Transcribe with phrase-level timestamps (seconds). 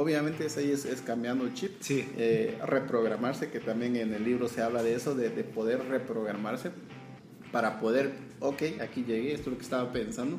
[0.00, 2.08] obviamente es ahí es, cambiando el chip, sí.
[2.16, 6.70] Eh, reprogramarse, que también en el libro se habla de eso, de, de, poder reprogramarse
[7.52, 10.38] para poder, ok, aquí llegué, esto es lo que estaba pensando,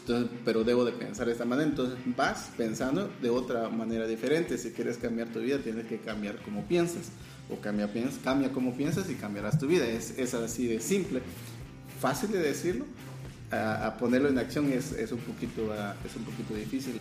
[0.00, 4.56] entonces, pero debo de pensar de esta manera, entonces vas pensando de otra manera diferente,
[4.56, 7.10] si quieres cambiar tu vida tienes que cambiar como piensas,
[7.50, 7.90] o cambia,
[8.22, 11.22] cambia como piensas y cambiarás tu vida, es, es así de simple,
[12.00, 12.84] fácil de decirlo,
[13.50, 15.74] a, ponerlo en acción es, es, un poquito,
[16.04, 17.00] es un poquito difícil.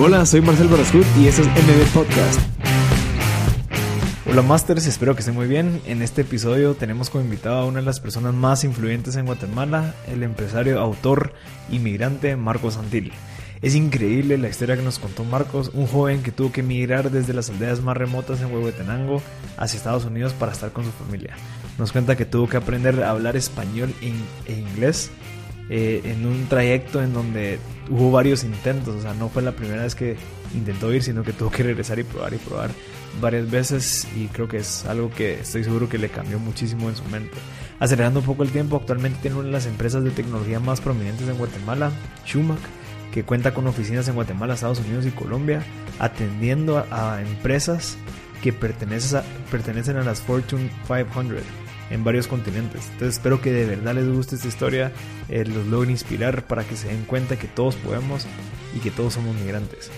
[0.00, 2.40] Hola, soy Marcel Barascut y este es MB Podcast.
[4.30, 5.82] Hola Masters, espero que estén muy bien.
[5.86, 9.96] En este episodio tenemos como invitado a una de las personas más influyentes en Guatemala,
[10.06, 11.32] el empresario, autor,
[11.68, 13.10] inmigrante Marcos Santil.
[13.60, 17.34] Es increíble la historia que nos contó Marcos, un joven que tuvo que emigrar desde
[17.34, 19.20] las aldeas más remotas en Huehuetenango
[19.56, 21.34] hacia Estados Unidos para estar con su familia.
[21.76, 25.10] Nos cuenta que tuvo que aprender a hablar español e inglés
[25.68, 27.58] eh, en un trayecto en donde
[27.90, 30.16] hubo varios intentos, o sea, no fue la primera vez que
[30.54, 32.70] intentó ir, sino que tuvo que regresar y probar y probar
[33.20, 36.96] varias veces y creo que es algo que estoy seguro que le cambió muchísimo en
[36.96, 37.36] su mente.
[37.78, 41.28] Acelerando un poco el tiempo, actualmente tiene una de las empresas de tecnología más prominentes
[41.28, 41.90] en Guatemala,
[42.26, 42.78] Schumacher
[43.12, 45.62] que cuenta con oficinas en Guatemala, Estados Unidos y Colombia,
[45.98, 47.96] atendiendo a, empresas
[48.42, 51.42] que pertenecen pertenecen a las Fortune 500
[51.90, 52.84] en varios continentes.
[52.92, 54.92] Entonces espero que de verdad les guste esta historia,
[55.28, 58.26] eh, los logre inspirar para que se den cuenta que todos podemos
[58.74, 59.90] y que todos somos migrantes.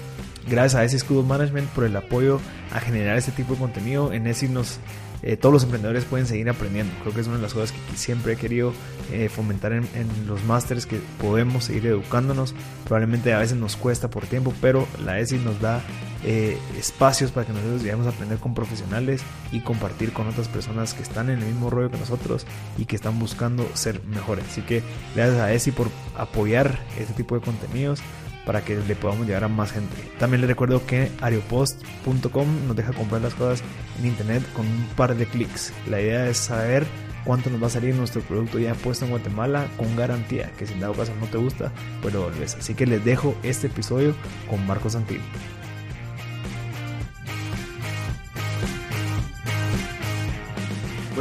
[0.48, 2.40] Gracias a ese escudo management por el apoyo
[2.72, 4.12] a generar este tipo de contenido.
[4.12, 4.78] En ESI nos
[5.22, 6.92] eh, todos los emprendedores pueden seguir aprendiendo.
[7.02, 8.72] Creo que es una de las cosas que siempre he querido
[9.12, 9.86] eh, fomentar en,
[10.26, 12.54] los másteres, que podemos seguir educándonos.
[12.84, 15.82] Probablemente a veces nos cuesta por tiempo, pero la ESI nos da
[16.24, 20.94] eh, espacios para que nosotros lleguemos a aprender con profesionales y compartir con otras personas
[20.94, 22.46] que están en el mismo rollo que nosotros
[22.78, 24.44] y que están buscando ser mejores.
[24.50, 24.82] Así que
[25.14, 28.00] gracias a ESI por apoyar este tipo de contenidos
[28.50, 29.94] para que le podamos llegar a más gente.
[30.18, 33.62] También les recuerdo que ariopost.com nos deja comprar las cosas
[34.00, 35.72] en internet con un par de clics.
[35.88, 36.84] La idea es saber
[37.24, 40.72] cuánto nos va a salir nuestro producto ya puesto en Guatemala con garantía, que si
[40.72, 41.70] en dado caso no te gusta,
[42.02, 42.56] pues lo volvés.
[42.56, 44.16] Así que les dejo este episodio
[44.48, 45.20] con Marcos Santil.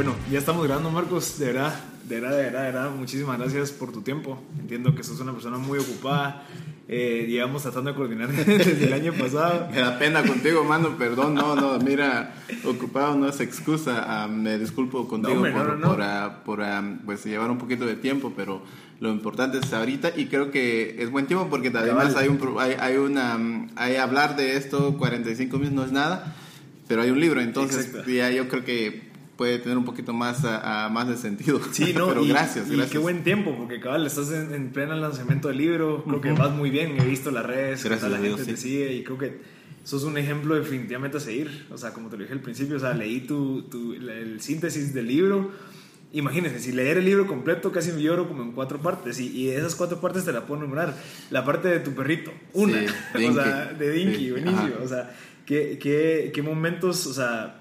[0.02, 1.78] Bueno, ya estamos grabando Marcos, de verdad,
[2.08, 4.42] de verdad, de verdad, de verdad, muchísimas gracias por tu tiempo.
[4.58, 6.46] Entiendo que sos una persona muy ocupada.
[6.88, 9.68] Eh, llevamos tratando de coordinar desde el año pasado.
[9.70, 12.34] Me da pena contigo, mano, perdón, no, no, mira,
[12.64, 17.58] ocupado no es excusa, ah, me disculpo contigo por, ah, por, ah, pues, llevar un
[17.58, 18.62] poquito de tiempo, pero
[19.00, 22.74] lo importante es ahorita y creo que es buen tiempo porque además hay, un, hay,
[22.80, 26.34] hay una, hay hablar de esto, 45 minutos no es nada,
[26.88, 29.09] pero hay un libro, entonces ya yo creo que
[29.40, 31.62] puede tener un poquito más, a, más de sentido.
[31.72, 35.48] Sí, no, pero gracias, y qué buen tiempo, porque cabal, estás en, en pleno lanzamiento
[35.48, 38.58] del libro, creo que vas muy bien, he visto las redes, gracias la gente te
[38.58, 39.40] sigue y creo que
[39.82, 42.80] sos un ejemplo definitivamente a seguir, o sea, como te lo dije al principio, o
[42.80, 45.50] sea, leí tu, tu el síntesis del libro,
[46.12, 49.46] Imagínense, si leer el libro completo casi me lloro como en cuatro partes y, y
[49.46, 50.92] de esas cuatro partes te la puedo nombrar.
[51.30, 52.82] La parte de tu perrito, una,
[53.14, 57.59] o sea, de Dinky, buenísimo, o sea, ¿qué, qué, qué momentos, o sea,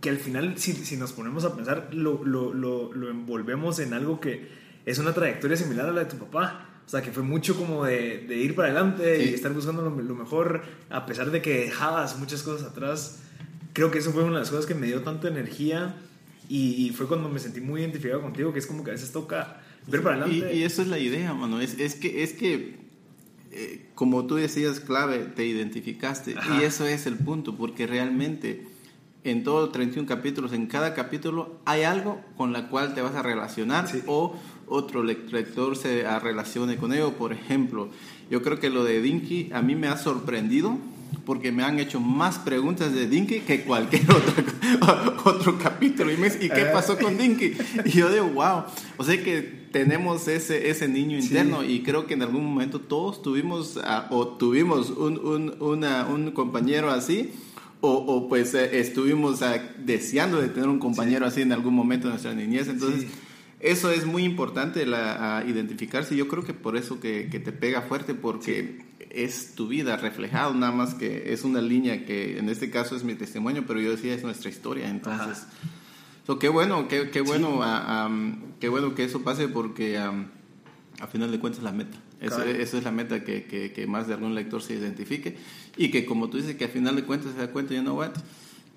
[0.00, 3.92] que al final, si, si nos ponemos a pensar, lo, lo, lo, lo, envolvemos en
[3.92, 4.48] algo que
[4.86, 6.66] es una trayectoria similar a la de tu papá.
[6.86, 10.14] O sea, que fue mucho como de, de ir para adelante y estar buscando lo,
[10.14, 13.20] mejor, a pesar de que dejabas muchas cosas atrás.
[13.74, 15.96] Creo que eso fue una de las cosas que me dio tanta energía
[16.48, 19.60] y, fue cuando me sentí muy identificado contigo, que es como que a veces toca
[19.86, 20.54] ver para adelante.
[20.54, 21.60] Y, eso es la idea, mano.
[21.60, 22.78] Es, es que, es que
[23.50, 26.36] eh, como tú decías, clave, te identificaste.
[26.58, 28.66] Y eso es el punto, porque realmente
[29.30, 33.22] en todos 31 capítulos, en cada capítulo hay algo con la cual te vas a
[33.22, 34.34] relacionar o
[34.66, 37.12] otro lector se relacione con ello.
[37.12, 37.88] Por ejemplo,
[38.30, 40.76] yo creo que lo de Dinky a mí me ha sorprendido
[41.24, 44.06] porque me han hecho más preguntas de Dinky que cualquier
[44.82, 46.12] otro, otro capítulo.
[46.12, 47.56] Y, me, ¿y qué pasó con Dinky?
[47.84, 48.64] Y yo digo, wow.
[48.96, 53.22] O sea que tenemos ese, ese niño interno y creo que en algún momento todos
[53.22, 57.30] tuvimos ah, o tuvimos un, un, una, un compañero así
[57.80, 62.14] o, pues eh, estuvimos ah, deseando de tener un compañero así en algún momento de
[62.14, 62.68] nuestra niñez.
[62.68, 63.06] Entonces,
[63.60, 66.16] eso es muy importante, la, identificarse.
[66.16, 70.72] Yo creo que por eso que, te pega fuerte, porque es tu vida reflejado, nada
[70.72, 74.14] más que es una línea que en este caso es mi testimonio, pero yo decía
[74.14, 74.88] es nuestra historia.
[74.88, 75.46] Entonces,
[76.40, 78.10] qué bueno, qué, qué bueno, ah,
[78.60, 81.98] qué bueno que eso pase porque a final de cuentas la meta.
[82.20, 85.36] Eso, esa es la meta que, que, más de algún lector se identifique
[85.76, 87.96] y que como tú dices que a final de cuentas se da cuenta, you know
[87.96, 88.10] what,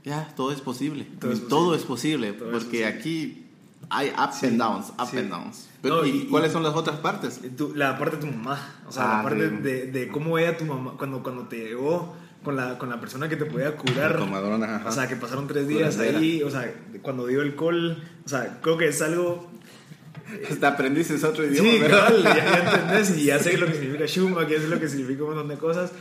[0.04, 1.08] ya todo es posible.
[1.50, 3.46] Todo es posible, porque aquí
[3.90, 5.70] hay ups and downs, ups and downs.
[6.06, 7.42] ¿Y, cuáles son las otras partes?
[7.76, 10.66] la parte de tu mamá, o sea, la ah, parte de, de, cómo era tu
[10.66, 14.20] mamá cuando, cuando te llegó con la, con la persona que te podía curar.
[14.86, 18.60] O sea, que pasaron tres días ahí, o sea, cuando dio el call, o sea,
[18.62, 19.50] creo que es algo...
[20.50, 21.72] Hasta aprendiste otro idioma.
[21.72, 24.80] Sí, claro, ya, ya, entendés y ya sé lo que significa Shuma, que es lo
[24.80, 25.92] que significa un montón de cosas,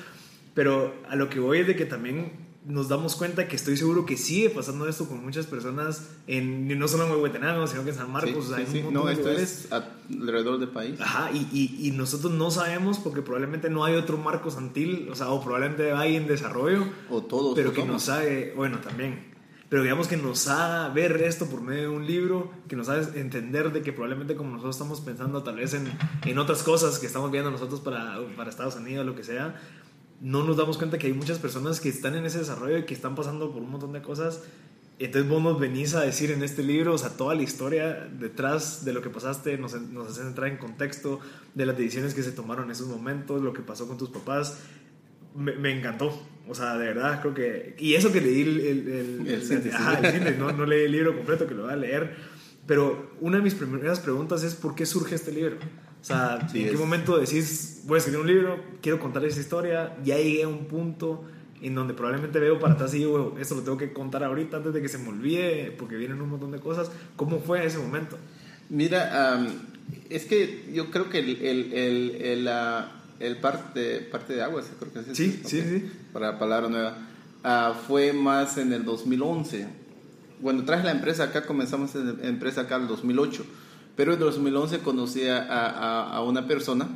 [0.55, 4.05] pero a lo que voy es de que también nos damos cuenta que estoy seguro
[4.05, 7.97] que sigue pasando esto con muchas personas, en, no solo en Huehuetenango, sino que en
[7.97, 8.53] San Marcos.
[8.71, 11.00] Sí, no, esto es alrededor del país.
[11.00, 15.15] Ajá, y, y, y, nosotros no sabemos porque probablemente no hay otro Marcos Antil, o
[15.15, 16.87] sea, o probablemente hay en desarrollo.
[17.09, 17.55] O todos.
[17.55, 19.30] Pero que nos sabe, bueno, también.
[19.70, 23.08] Pero digamos que nos haga ver esto por medio de un libro, que nos haga
[23.14, 25.87] entender de que probablemente como nosotros estamos pensando tal vez en,
[26.26, 29.61] en otras cosas que estamos viendo nosotros para, para Estados Unidos, lo que sea,
[30.20, 32.94] no nos damos cuenta que hay muchas personas que están en ese desarrollo y que
[32.94, 34.43] están pasando por un montón de cosas.
[34.99, 38.84] Entonces vos nos venís a decir en este libro, o sea, toda la historia detrás
[38.84, 41.20] de lo que pasaste, nos, nos haces entrar en contexto
[41.55, 44.58] de las decisiones que se tomaron en esos momentos, lo que pasó con tus papás.
[45.34, 46.12] Me, me encantó,
[46.50, 47.76] o sea, de verdad, creo que...
[47.79, 48.61] Y eso que leí el...
[48.61, 48.88] el,
[49.29, 52.17] el, el, no, no leí el libro completo, que lo voy a leer,
[52.67, 55.56] pero una de mis primeras preguntas es, ¿por qué surge este libro?
[56.00, 59.97] O sea, ¿en qué momento decís, voy a escribir un libro, quiero contar esa historia?
[60.02, 61.25] Ya llegué a un punto
[61.62, 64.73] en donde probablemente veo para atrás y digo, esto lo tengo que contar ahorita antes
[64.73, 66.91] de que se me olvide, porque vienen un montón de cosas.
[67.17, 68.17] ¿Cómo fue ese momento?
[68.70, 69.47] Mira,
[70.08, 72.49] es que yo creo que el, el, el, el,
[73.40, 75.93] parte, parte de aguas, creo que es Sí, sí, sí.
[76.12, 76.99] Para palabra nueva.
[77.43, 79.67] Ah, fue más en el 2011.
[80.40, 83.44] Bueno, traje la empresa acá, comenzamos la empresa acá en el 2008
[84.00, 86.88] pero en 2011 conocí a, una persona,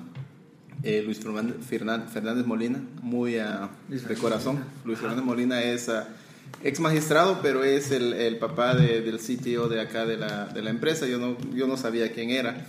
[0.82, 4.64] eh, Luis Fernández, Molina, muy uh, de corazón.
[4.86, 6.04] Luis Fernández Molina es uh,
[6.62, 11.06] ex magistrado, pero es el, papá del sitio de acá de la, de la, empresa.
[11.06, 12.68] Yo no, yo no sabía quién era.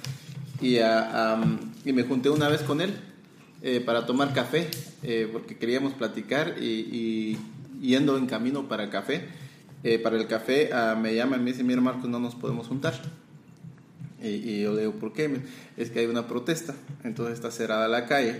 [0.60, 0.80] Y,
[1.90, 2.94] y me junté una vez con él
[3.68, 4.70] eh, para tomar café,
[5.02, 7.36] eh, porque queríamos platicar y,
[7.82, 9.28] yendo en camino para café.
[10.04, 10.70] para el café
[11.02, 12.94] me llama y me dice, mira Marcos, no nos podemos juntar.
[14.22, 15.42] Y, yo le digo, ¿por qué?
[15.78, 18.40] Es que hay una protesta, entonces está cerrada la calle.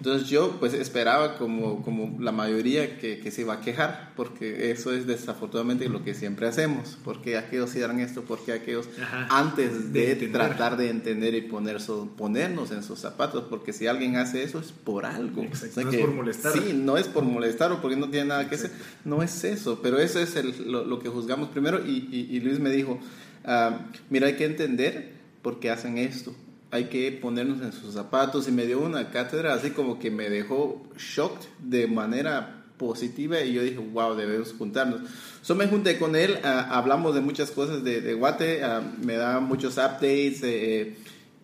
[0.00, 4.70] Entonces yo pues esperaba como, como la mayoría que, que, se iba a quejar, porque
[4.70, 8.88] eso es desafortunadamente lo que siempre hacemos, porque aquellos hicieron esto, porque aquellos
[9.28, 11.78] antes de, tratar de entender y poner
[12.16, 15.42] ponernos en sus zapatos, porque si alguien hace eso es por algo.
[15.42, 16.52] no es por molestar.
[16.52, 18.70] Sí, no es por molestar o porque no tiene nada que hacer,
[19.04, 21.84] no es eso, pero eso es el, lo, que juzgamos primero.
[21.86, 22.98] Y, y Luis me dijo,
[23.44, 25.12] Ah, mira, hay que entender
[25.42, 26.34] por qué hacen esto.
[26.70, 30.30] Hay que ponernos en sus zapatos y me dio una cátedra así como que me
[30.30, 35.02] dejó shocked de manera positiva y yo dije, wow, debemos juntarnos.
[35.42, 39.16] So me junté con él, ah, hablamos de muchas cosas de, de Guate, ah, me
[39.16, 40.96] da muchos updates, eh,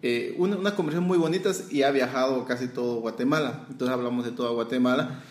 [0.02, 3.66] eh, una, una, conversación muy bonita y ha viajado casi todo Guatemala.
[3.68, 5.22] Entonces hablamos de toda Guatemala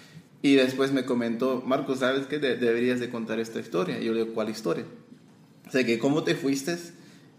[0.41, 2.37] y después me comentó, Marcos, ¿sabes qué?
[2.37, 3.99] deberías de contar esta historia.
[3.99, 4.85] Y yo le digo, ¿cuál historia?
[5.67, 6.77] O sea, que cómo te fuiste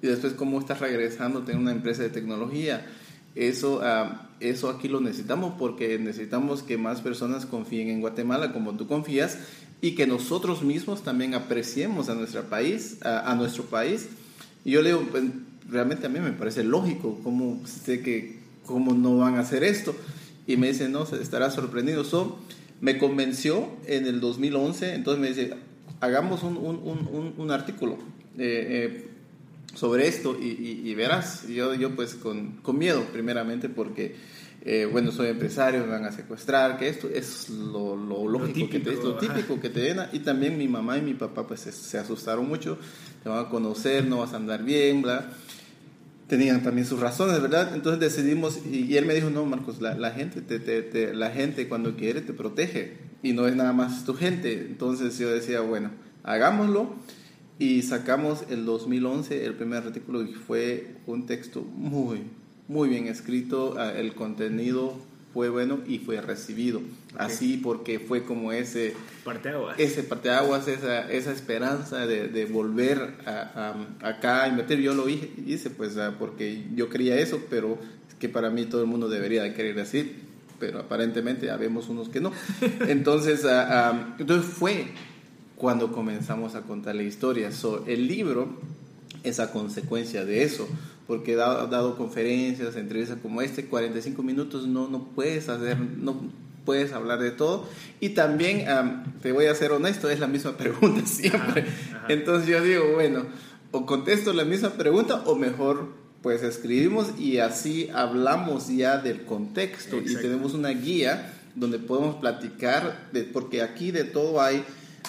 [0.02, 2.86] y después cómo estás regresando a una empresa de tecnología.
[3.34, 8.76] Eso, ah, eso aquí lo necesitamos porque necesitamos que más personas confíen en Guatemala como
[8.76, 9.38] tú confías
[9.80, 14.08] y que nosotros mismos también apreciemos a nuestro país, a, nuestro país.
[14.64, 15.24] Y yo le digo, pues,
[15.68, 19.94] realmente a mí me parece lógico, ¿cómo sé que cómo no van a hacer esto?
[20.46, 22.04] Y me dice, no, estará sorprendido.
[22.04, 22.38] So,
[22.80, 25.54] me convenció en el 2011, entonces me dice,
[26.00, 27.94] hagamos un, un, un, artículo
[28.38, 29.10] eh, eh,
[29.76, 34.16] sobre esto y, verás, yo, yo pues con, con miedo primeramente porque,
[34.62, 38.80] eh, bueno, soy empresario, me van a secuestrar, que esto es lo, lo lógico, que
[38.80, 41.60] te, es lo típico que te den, y también mi mamá y mi papá pues
[41.60, 42.78] se, asustaron mucho,
[43.22, 45.30] te van a conocer, no vas a andar bien, bla.
[46.26, 47.72] Tenían también sus razones, ¿verdad?
[47.74, 51.68] Entonces decidimos, y, él me dijo, no, Marcos, la, la gente, te, te, la gente
[51.68, 54.54] cuando quiere te protege, y no es nada más tu gente.
[54.54, 55.90] Entonces yo decía, bueno,
[56.24, 56.96] hagámoslo
[57.58, 62.22] y sacamos el 2011 el primer artículo y fue un texto muy,
[62.68, 64.94] muy bien escrito, ah, el contenido
[65.32, 66.80] fue bueno y fue recibido.
[67.18, 68.94] Así porque fue como ese
[69.24, 74.80] parteaguas, ese parteaguas esa, esa esperanza de, de volver a, acá a invertir.
[74.80, 78.82] Yo lo hice pues ah, porque yo quería eso, pero es que para mí todo
[78.82, 80.16] el mundo debería de querer así,
[80.58, 82.32] pero aparentemente habemos unos que no.
[82.88, 84.86] Entonces, ah, entonces fue
[85.56, 87.52] cuando comenzamos a contar la historia.
[87.52, 88.48] So, el libro
[89.22, 90.68] es a consecuencia de eso,
[91.06, 96.20] porque he dado, dado, conferencias, entrevistas como este, 45 minutos no, no puedes hacer, no
[96.64, 97.66] puedes hablar de todo.
[98.00, 98.66] Y también,
[99.22, 101.64] te voy a ser honesto, es la misma pregunta siempre.
[102.08, 103.24] Entonces yo digo, bueno,
[103.70, 105.88] o contesto la misma pregunta o mejor
[106.22, 113.08] pues escribimos y así hablamos ya del contexto y tenemos una guía donde podemos platicar,
[113.12, 114.64] de, porque aquí de todo hay,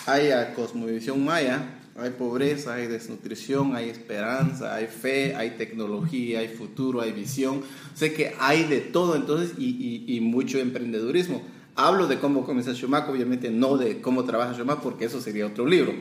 [0.05, 7.01] hay cosmovisión maya, hay pobreza, hay desnutrición, hay esperanza, hay fe, hay tecnología, hay futuro,
[7.01, 7.61] hay visión.
[7.95, 11.41] Sé que hay de todo entonces y, mucho emprendedurismo.
[11.75, 15.65] Hablo de cómo comienza Schumacher, obviamente no de cómo trabaja Schumacher, porque eso sería otro
[15.65, 15.93] libro.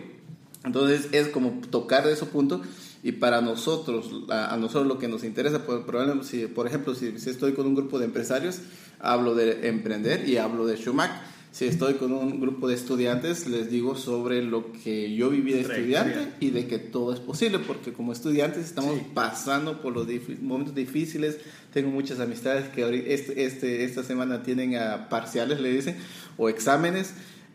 [0.64, 2.60] Entonces es como tocar de ese punto
[3.02, 7.74] y para nosotros, a, nosotros lo que nos interesa, por ejemplo, si, estoy con un
[7.74, 8.60] grupo de empresarios,
[8.98, 13.70] hablo de emprender y hablo de Schumacher si estoy con un grupo de estudiantes, les
[13.70, 17.94] digo sobre lo que yo viví de estudiante y de que todo es posible, porque
[17.94, 20.06] como estudiantes estamos pasando por los
[20.42, 21.38] momentos difíciles.
[21.72, 25.96] Tengo muchas amistades que este, este, esta semana tienen a parciales, le dicen,
[26.36, 27.14] o exámenes.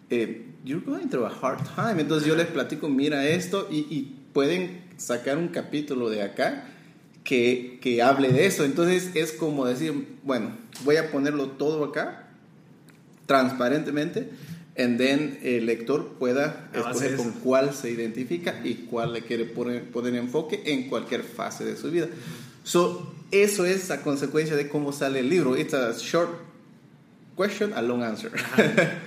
[0.10, 2.02] Eh, you're going through a hard time.
[2.02, 6.68] Entonces yo les platico, mira esto, y, y pueden sacar un capítulo de acá
[7.24, 8.66] que, que hable de eso.
[8.66, 12.21] Entonces es como decir, bueno, voy a ponerlo todo acá
[13.32, 14.30] transparentemente,
[14.76, 19.90] en then el lector pueda escoger con cuál se identifica y cuál le quiere poner,
[19.90, 22.08] poner enfoque en cualquier fase de su vida.
[22.66, 25.56] So, eso es a consecuencia de cómo sale el libro.
[25.56, 26.30] It's a short
[27.38, 28.32] question, a long answer.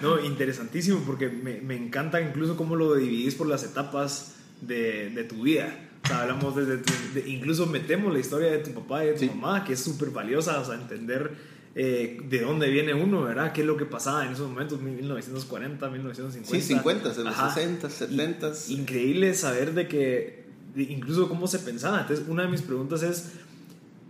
[0.00, 5.24] No, interesantísimo porque me, me, encanta incluso cómo lo dividís por las etapas de, de
[5.24, 5.68] tu vida.
[6.02, 9.64] O sea, hablamos desde, incluso metemos la historia de tu papá y de tu mamá,
[9.64, 13.52] que es súper valiosa, o sea, entender eh, de dónde viene uno, ¿verdad?
[13.52, 16.64] ¿Qué es lo que pasaba en esos momentos, 1940, 1950?
[16.64, 18.52] Sí, 50, en los 60, 70.
[18.68, 20.44] Increíble saber de que,
[20.76, 22.02] incluso cómo se pensaba.
[22.02, 23.32] Entonces, una de mis preguntas es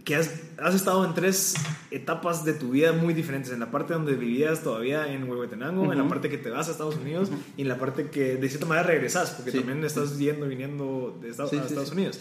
[0.04, 1.54] que has, has, estado en tres
[1.90, 3.50] etapas de tu vida muy diferentes.
[3.50, 6.72] En la parte donde vivías todavía en Huehuetenango, en la parte que te vas a
[6.72, 10.44] Estados Unidos y en la parte que de cierta manera regresas, porque también estás yendo
[10.44, 12.20] y viniendo de Estados, a Estados Unidos.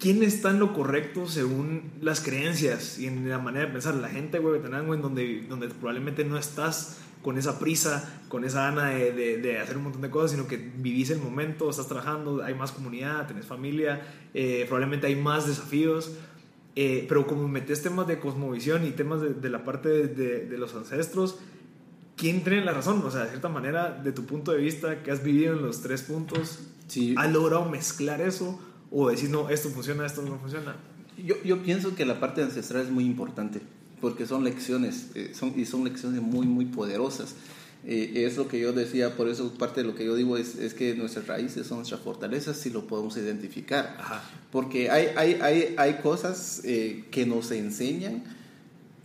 [0.00, 3.94] ¿Quién está en lo correcto según las creencias y en la manera de pensar?
[3.94, 8.62] La gente de Huehuetenango, en donde, donde probablemente no estás con esa prisa, con esa
[8.62, 12.42] gana de, de, hacer un montón de cosas, sino que vivís el momento, estás trabajando,
[12.42, 14.00] hay más comunidad, tenés familia,
[14.32, 16.12] eh, probablemente hay más desafíos.
[16.76, 20.56] Eh, pero como metes temas de cosmovisión y temas de, de la parte de, de,
[20.56, 21.38] los ancestros,
[22.16, 23.02] ¿quién tiene la razón?
[23.04, 25.82] O sea, de cierta manera, de tu punto de vista, que has vivido en los
[25.82, 27.14] tres puntos, sí.
[27.18, 28.58] ¿has logrado mezclar eso?
[28.90, 30.76] O decir, no, esto funciona, esto no funciona?
[31.16, 33.60] Yo, yo pienso que la parte ancestral es muy importante,
[34.00, 37.34] porque son lecciones, eh, son, y son lecciones muy, muy poderosas.
[37.86, 40.56] Eh, es lo que yo decía, por eso parte de lo que yo digo es,
[40.56, 43.96] es que nuestras raíces son nuestras fortalezas si lo podemos identificar.
[44.52, 48.24] Porque hay, hay, hay, hay cosas eh, que nos enseñan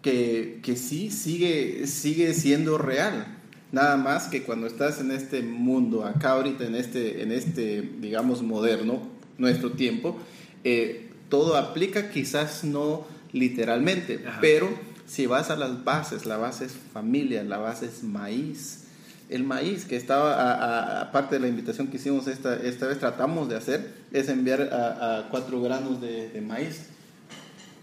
[0.02, 3.38] que, que sí sigue, sigue siendo real.
[3.72, 8.42] Nada más que cuando estás en este mundo, acá ahorita en este, en este digamos,
[8.42, 10.18] moderno, nuestro tiempo,
[10.64, 14.70] eh, todo aplica, quizás no literalmente, pero
[15.06, 18.82] si vas a las bases, la base es familia, la base es maíz.
[19.30, 23.56] El maíz que estaba, aparte de la invitación que hicimos esta, esta vez, tratamos de
[23.56, 26.88] hacer, es enviar a, cuatro granos de, maíz.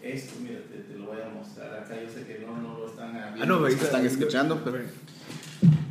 [0.02, 1.94] Esto, mira, te, lo voy a mostrar acá.
[2.00, 4.78] Yo sé que no, no lo están viendo, ah, no, están escuchando, pero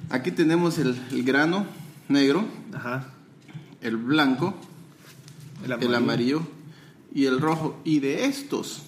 [0.10, 1.66] aquí tenemos el, el grano
[2.10, 3.06] negro, Ajá.
[3.82, 4.56] el blanco,
[5.66, 6.42] el amarillo.
[7.14, 7.80] y el rojo.
[7.84, 8.84] Y de estos,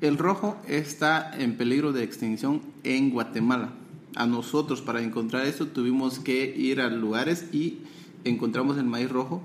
[0.00, 3.72] el rojo está en peligro de extinción en Guatemala.
[4.16, 7.78] A nosotros para encontrar esto tuvimos que ir a lugares y
[8.24, 9.42] encontramos el maíz rojo,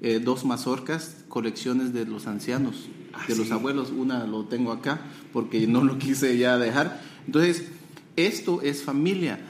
[0.00, 3.90] eh, dos mazorcas, colecciones de los ancianos, ah, de los abuelos.
[3.90, 5.00] Una lo tengo acá
[5.32, 7.00] porque no lo quise ya dejar.
[7.26, 7.68] Entonces,
[8.16, 9.40] esto es familia.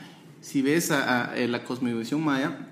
[0.40, 2.71] Si ves a, la cosmovisión maya,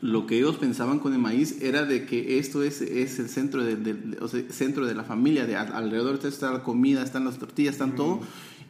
[0.00, 3.64] lo que ellos pensaban con el maíz era de que esto es, es el centro
[3.64, 8.20] de, centro de la familia, de alrededor está la comida, están las tortillas, están todo.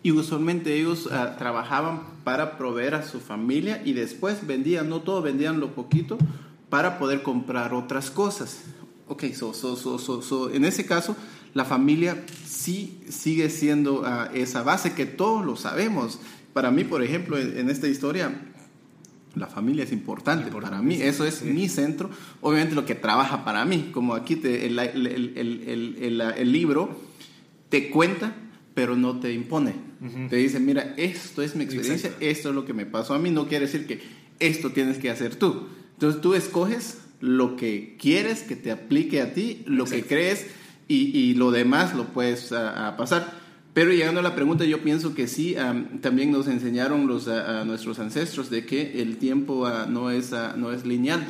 [0.02, 5.21] Y usualmente ellos ah, trabajaban para proveer a su familia y después vendían, no todo,
[5.21, 6.16] vendían lo poquito
[6.68, 8.61] para poder comprar otras cosas.
[9.09, 11.16] Ok, so, so, so, en ese caso,
[11.54, 16.21] la familia sí sigue siendo ah, esa base que todos lo sabemos.
[16.52, 18.33] Para mí, por ejemplo, en esta historia,
[19.37, 23.64] la familia es importante, para mí, eso es mi centro, obviamente lo que trabaja para
[23.64, 26.99] mí, como aquí te, el, el, el, libro
[27.69, 28.35] te cuenta,
[28.75, 29.75] pero no te impone,
[30.31, 33.31] te dice, mira, esto es mi experiencia, esto es lo que me pasó a mí,
[33.31, 34.00] no quiere decir que
[34.38, 39.35] esto tienes que hacer tú, entonces tú escoges lo que quieres que te aplique a
[39.35, 40.47] ti, lo que crees
[40.88, 43.45] y, y, lo demás lo puedes a pasar.
[43.76, 45.54] Pero llegando a la pregunta, yo pienso que sí,
[46.00, 50.87] también nos enseñaron los, a, nuestros ancestros de que el tiempo no, es, no es
[50.87, 51.26] lineal,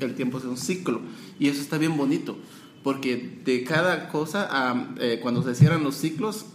[0.00, 1.02] el tiempo es un ciclo
[1.38, 2.38] y eso está bien bonito,
[2.82, 6.46] porque de cada cosa, eh, cuando se cierran los ciclos,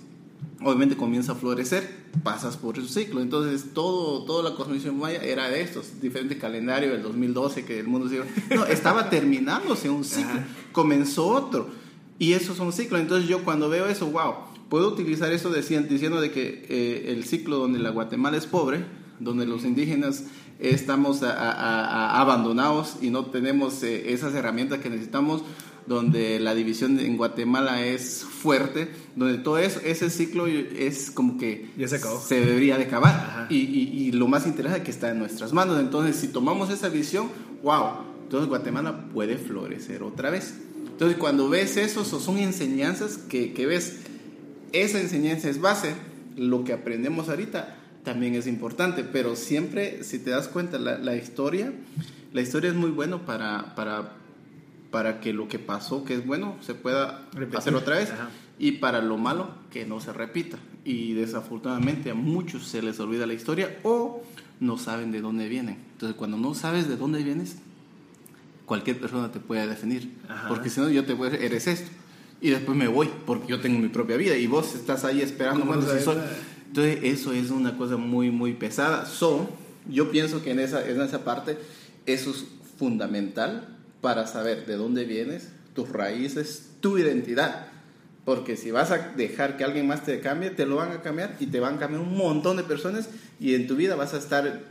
[0.64, 1.88] obviamente comienza a florecer,
[2.24, 3.22] pasas por su ciclo.
[3.22, 7.86] Entonces, todo, toda la cosmovisión maya era de estos, diferente calendario del 2012 que el
[7.86, 8.24] mundo se
[8.56, 10.42] No, estaba terminándose un ciclo,
[10.72, 11.70] comenzó otro.
[12.18, 12.98] Y eso es un ciclo.
[12.98, 14.34] Entonces, yo cuando veo eso, wow,
[14.70, 18.86] puedo utilizar eso diciendo de que eh, el ciclo donde la Guatemala es pobre,
[19.20, 20.26] donde los indígenas
[20.60, 25.44] estamos abandonados y no tenemos eh, esas herramientas que necesitamos,
[25.86, 31.70] donde la división en Guatemala es fuerte, donde todo eso, ese ciclo es como que
[31.78, 33.48] se, debería de acabar.
[33.50, 35.80] Y, y, lo más interesante es que está en nuestras manos.
[35.80, 37.30] Entonces, si tomamos esa visión,
[37.64, 40.56] wow, entonces Guatemala puede florecer otra vez.
[40.86, 44.00] Entonces, cuando ves eso, son enseñanzas que, que ves,
[44.74, 45.96] esa enseñanza es base,
[46.36, 51.16] lo que aprendemos ahorita también es importante, pero siempre, si te das cuenta, la, la
[51.16, 51.74] historia,
[52.34, 54.18] la historia es muy bueno para, para
[54.92, 58.12] para que lo que pasó, que es bueno, se pueda hacer otra vez.
[58.60, 60.58] Y para lo malo, que no se repita.
[60.84, 64.24] Y desafortunadamente a muchos se les olvida la historia o
[64.60, 65.78] no saben de dónde vienen.
[65.92, 67.58] Entonces, cuando no sabes de dónde vienes,
[68.66, 70.18] cualquier persona te puede definir.
[70.48, 71.92] Porque si no, yo te voy a decir, eres esto.
[72.40, 74.38] Y después me voy, porque yo tengo mi propia vida.
[74.38, 75.64] Y vos estás ahí esperando.
[75.74, 79.06] Entonces, eso es una cosa muy, muy pesada.
[79.06, 79.50] So,
[79.90, 81.58] yo pienso que en esa, en esa parte,
[82.06, 82.46] eso es
[82.78, 87.68] fundamental para saber de dónde vienes, tus raíces, tu identidad.
[88.26, 91.38] Porque si vas a dejar que alguien más te cambie, te lo van a cambiar
[91.40, 94.18] y te van a cambiar un montón de personas y en tu vida vas a
[94.18, 94.64] estar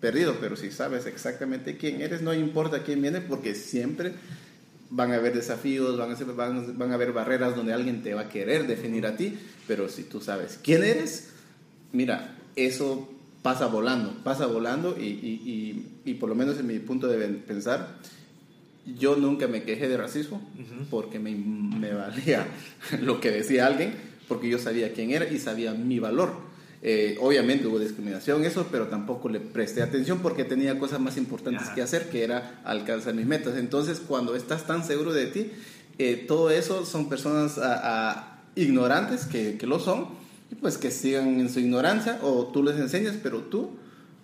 [0.00, 0.36] perdido.
[0.40, 4.14] Pero si sabes exactamente quién eres, no importa quién viene porque siempre
[4.90, 8.22] van a haber desafíos, van a, van, van a haber barreras donde alguien te va
[8.22, 9.38] a querer definir a ti.
[9.66, 11.30] Pero si tú sabes quién eres,
[11.92, 13.08] mira, eso
[13.42, 17.26] pasa volando, pasa volando y, y, y, y por lo menos en mi punto de
[17.28, 17.98] pensar,
[18.96, 20.40] yo nunca me quejé de racismo
[20.90, 22.46] porque me, me, valía
[23.00, 23.94] lo que decía alguien,
[24.26, 26.47] porque yo sabía quién era y sabía mi valor.
[26.80, 31.68] Eh, obviamente hubo discriminación, eso, pero tampoco le presté atención porque tenía cosas más importantes
[31.70, 33.56] que hacer, que era alcanzar mis metas.
[33.56, 35.50] Entonces, cuando estás tan seguro de ti,
[35.98, 37.58] eh, todo eso son personas
[38.54, 40.08] ignorantes, que, que lo son,
[40.50, 43.70] y pues que sigan en su ignorancia, o tú les enseñas, pero tú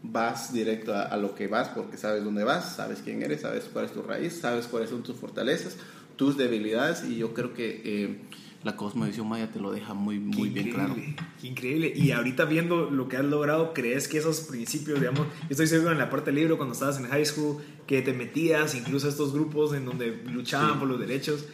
[0.07, 3.87] vas directo a, lo que vas porque sabes dónde vas, sabes quién eres, sabes cuál
[3.87, 5.77] es tu raíz, sabes cuáles son tus fortalezas,
[6.17, 8.19] tus debilidades y yo creo que eh,
[8.65, 10.97] la cosmovisión maya te lo deja muy, muy bien claro.
[11.41, 11.93] Qué increíble.
[11.95, 15.93] Y ahorita viendo lo que has logrado, ¿crees que esos principios, digamos, yo estoy seguro
[15.93, 19.11] en la parte del libro cuando estabas en high school, que te metías incluso a
[19.11, 21.45] estos grupos en donde luchaban por los derechos?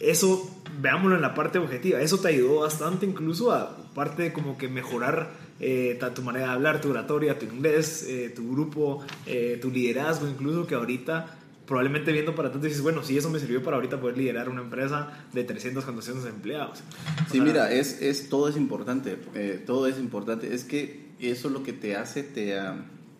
[0.00, 0.50] Eso,
[0.80, 5.30] veámoslo en la parte objetiva, eso te ayudó bastante incluso a parte como que mejorar
[5.60, 10.28] eh, tu manera de hablar, tu oratoria, tu inglés, eh, tu grupo, eh, tu liderazgo,
[10.28, 14.00] incluso que ahorita probablemente viendo para atrás dices, bueno, sí, eso me sirvió para ahorita
[14.00, 16.82] poder liderar una empresa de 300, 400 empleados.
[17.30, 20.54] Sí, mira, es, es, todo es importante, eh, todo es importante.
[20.54, 22.56] Es que eso lo que te hace, te,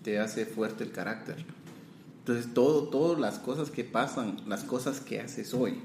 [0.03, 1.45] te hace fuerte el carácter.
[2.21, 5.81] Entonces, todo, todas las cosas que pasan, las cosas que haces hoy,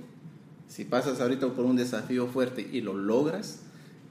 [0.67, 3.59] si pasas ahorita por un desafío fuerte y lo logras,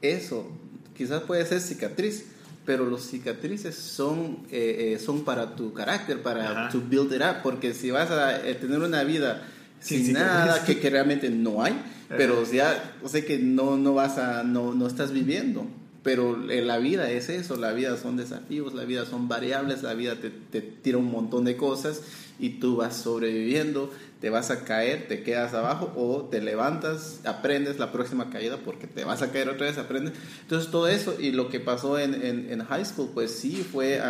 [0.01, 0.47] eso
[0.95, 2.25] quizás puede ser cicatriz,
[2.65, 7.41] pero los cicatrices son, eh, eh, son para tu carácter, para tu build it up,
[7.43, 9.43] porque si vas a eh, tener una vida
[9.79, 11.73] sin, nada, que, que, realmente no hay,
[12.07, 15.65] pero ya, o sea que no, no vas a, no, no estás viviendo.
[16.03, 20.15] Pero la vida es eso, la vida son desafíos, la vida son variables, la vida
[20.15, 22.01] te, te tira un montón de cosas
[22.39, 27.77] y tú vas sobreviviendo, te vas a caer, te quedas abajo o te levantas, aprendes
[27.77, 30.13] la próxima caída porque te vas a caer otra vez, aprendes.
[30.41, 34.01] Entonces todo eso y lo que pasó en, en, high school, pues sí, fue,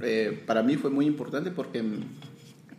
[0.00, 1.84] eh, para mí fue muy importante porque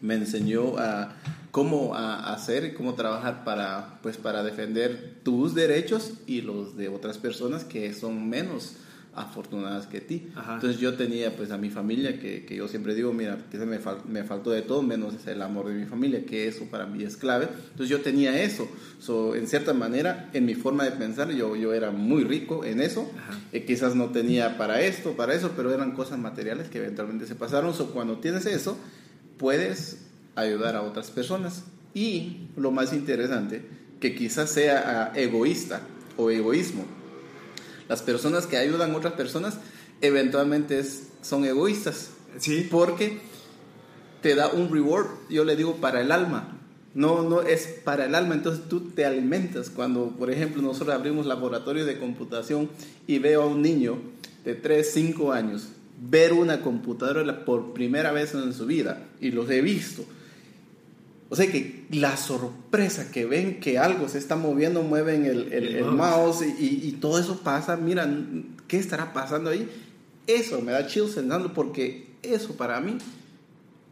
[0.01, 1.15] me enseñó a
[1.55, 6.89] cómo a hacer y cómo trabajar para, pues, para defender tus derechos y los de
[6.89, 8.73] otras personas que son menos
[9.13, 10.27] afortunadas que ti.
[10.35, 13.65] Entonces yo tenía pues a mi familia, que, que yo siempre digo, mira, que se
[13.65, 17.05] me, me, faltó de todo menos el amor de mi familia, que eso para mí
[17.05, 17.47] es clave.
[17.71, 18.67] Entonces yo tenía eso.
[18.99, 22.81] So, en cierta manera, en mi forma de pensar, yo, yo era muy rico en
[22.81, 23.09] eso.
[23.53, 27.35] Eh, quizás no tenía para esto, para eso, pero eran cosas materiales que eventualmente se
[27.35, 27.73] pasaron.
[27.73, 28.77] So, cuando tienes eso,
[29.37, 30.04] puedes
[30.35, 31.63] ayudar a otras personas.
[31.93, 33.65] Y lo más interesante,
[33.99, 35.81] que quizás sea egoísta
[36.17, 36.85] o egoísmo
[37.87, 39.57] las personas que ayudan a otras personas
[40.01, 40.83] eventualmente
[41.21, 42.11] son egoístas.
[42.37, 42.67] Sí.
[42.69, 43.19] Porque
[44.21, 46.51] te da un reward, yo le digo, para el alma.
[46.93, 49.69] No, no es para el alma, entonces tú te alimentas.
[49.69, 52.69] Cuando, por ejemplo, nosotros abrimos laboratorios de computación
[53.05, 53.97] y veo a un niño
[54.45, 55.69] de 3, 5 años
[56.01, 60.03] ver una computadora por primera vez en su vida, y los he visto,
[61.29, 65.85] O sea que la sorpresa que ven que algo se está moviendo, mueven el, el,
[65.85, 68.07] mouse, y, y, todo eso pasa, mira,
[68.67, 69.67] ¿qué estará pasando ahí?
[70.27, 72.97] Eso me da chills sentando porque eso para mí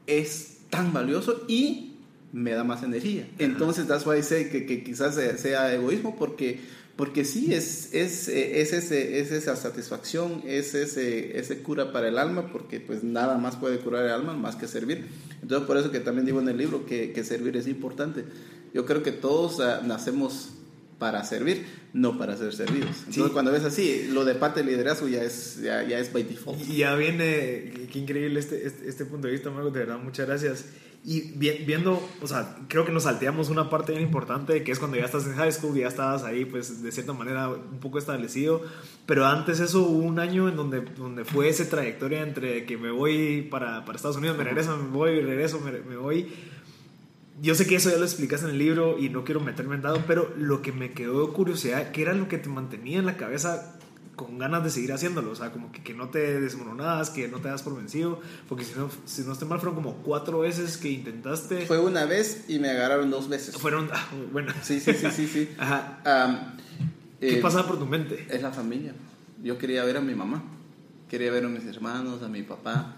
[0.07, 1.93] es tan valioso y
[2.31, 3.27] me da más energía.
[3.37, 6.59] Entonces, that's why I say que, que quizás sea egoísmo porque
[6.95, 12.19] porque sí, es, es, es, ese, es esa satisfacción, es ese, ese cura para el
[12.19, 15.07] alma, porque pues nada más puede curar el alma más que servir.
[15.41, 18.25] Entonces por eso que también digo en el libro que, que servir es importante.
[18.73, 20.49] Yo creo que todos ah, nacemos
[20.97, 23.03] para servir, no para ser servidos.
[23.07, 26.23] Entonces cuando ves así, lo de parte del liderazgo ya es, ya, ya es by
[26.23, 26.59] default.
[26.67, 30.27] Y ya viene, qué increíble este, este, este punto de vista, Marco, de verdad, muchas
[30.27, 30.65] gracias.
[31.05, 34.95] Y viendo, o sea, creo que nos salteamos una parte bien importante, que es cuando
[34.95, 38.61] ya estás en high school, ya estabas ahí, pues de cierta manera un poco establecido,
[39.05, 42.89] pero antes eso hubo un año en donde, donde fue esa trayectoria entre que me
[42.89, 46.31] voy para, para Estados Unidos, me regreso, me voy, regreso, me, me, voy.
[47.41, 49.81] Yo sé que eso ya lo explicas en el libro y no quiero meterme en
[49.81, 53.17] dado, pero lo que me quedó curiosidad, ¿qué era lo que te mantenía en la
[53.17, 53.79] cabeza
[54.15, 57.39] con ganas de seguir haciéndolo, o sea, como que, que no te desmoronas, que no
[57.39, 60.77] te das por vencido, porque si no, si no estoy mal, fueron como cuatro veces
[60.77, 61.65] que intentaste.
[61.65, 63.57] Fue una vez y me agarraron dos veces.
[63.57, 64.53] Fueron, ah, bueno.
[64.61, 65.49] Sí, sí, sí, sí, sí.
[65.57, 66.55] Ajá.
[67.19, 68.27] ¿Qué eh, pasaba por tu mente?
[68.29, 68.93] Es la familia.
[69.41, 70.43] Yo quería ver a mi mamá,
[71.09, 72.95] quería ver a mis hermanos, a mi papá.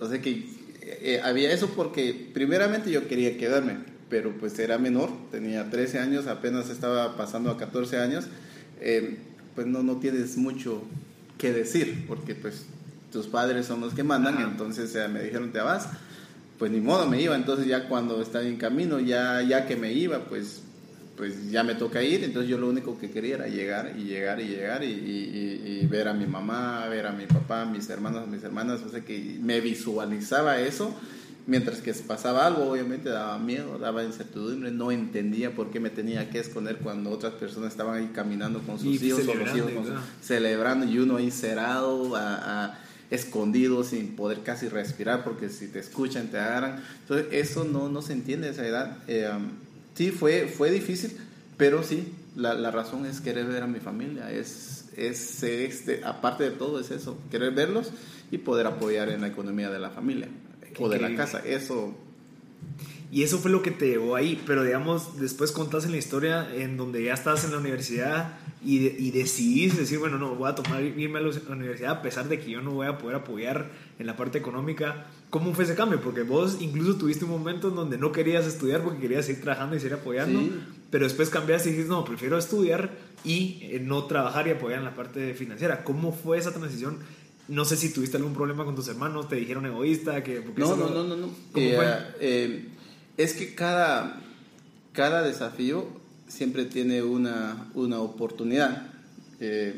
[0.00, 0.48] O sea que
[0.84, 3.78] eh, eh, había eso porque primeramente yo quería quedarme,
[4.10, 8.26] pero pues era menor, tenía 13 años, apenas estaba pasando a 14 años.
[8.80, 9.16] Eh,
[9.54, 10.82] pues no, no tienes mucho
[11.38, 12.66] que decir, porque pues
[13.10, 15.88] tus padres son los que mandan, entonces me dijeron te vas,
[16.58, 19.92] pues ni modo me iba, entonces ya cuando estaba en camino, ya, ya que me
[19.92, 20.63] iba, pues,
[21.16, 24.40] pues ya me toca ir, entonces yo lo único que quería era llegar y llegar
[24.40, 28.42] y llegar y, y ver a mi mamá, ver a mi papá, mis hermanos, mis
[28.42, 30.94] hermanas, o sea que me visualizaba eso
[31.46, 36.30] Mientras que pasaba algo, obviamente daba miedo, daba incertidumbre, no entendía por qué me tenía
[36.30, 39.70] que esconder cuando otras personas estaban ahí caminando con sus hijos o los hijos
[40.22, 42.78] celebrando y uno ahí cerrado, a,
[43.10, 46.82] escondido, sin poder casi respirar, porque si te escuchan te agarran.
[47.02, 48.96] Entonces, eso no, no se entiende a esa edad.
[49.06, 49.50] Eh, um,
[49.94, 51.16] sí, fue, fue difícil,
[51.56, 56.44] pero sí, la, la, razón es querer ver a mi familia, es, es, este, aparte
[56.44, 57.90] de todo es eso, querer verlos
[58.30, 60.28] y poder apoyar en la economía de la familia
[60.78, 61.94] o de la casa, eso.
[63.14, 66.52] Y eso fue lo que te llevó ahí, pero digamos, después contás en la historia
[66.52, 70.56] en donde ya estás en la universidad y, y decidís decir, bueno, no, voy a
[70.56, 73.70] tomar irme a la universidad a pesar de que yo no voy a poder apoyar
[74.00, 75.06] en la parte económica.
[75.30, 76.00] ¿Cómo fue ese cambio?
[76.00, 79.76] Porque vos incluso tuviste un momento en donde no querías estudiar porque querías seguir trabajando
[79.76, 80.40] y seguir apoyando,
[80.90, 82.90] pero después cambiaste y dijiste, no, prefiero estudiar
[83.22, 85.84] y eh, no trabajar y apoyar en la parte financiera.
[85.84, 86.98] ¿Cómo fue esa transición?
[87.46, 90.42] No sé si tuviste algún problema con tus hermanos, te dijeron egoísta, que...
[90.56, 91.78] No, no, no, no, no, eh,
[92.18, 92.68] eh,
[93.16, 94.20] es que cada,
[94.92, 95.88] cada desafío
[96.28, 98.86] siempre tiene una, una oportunidad.
[99.40, 99.74] Eh,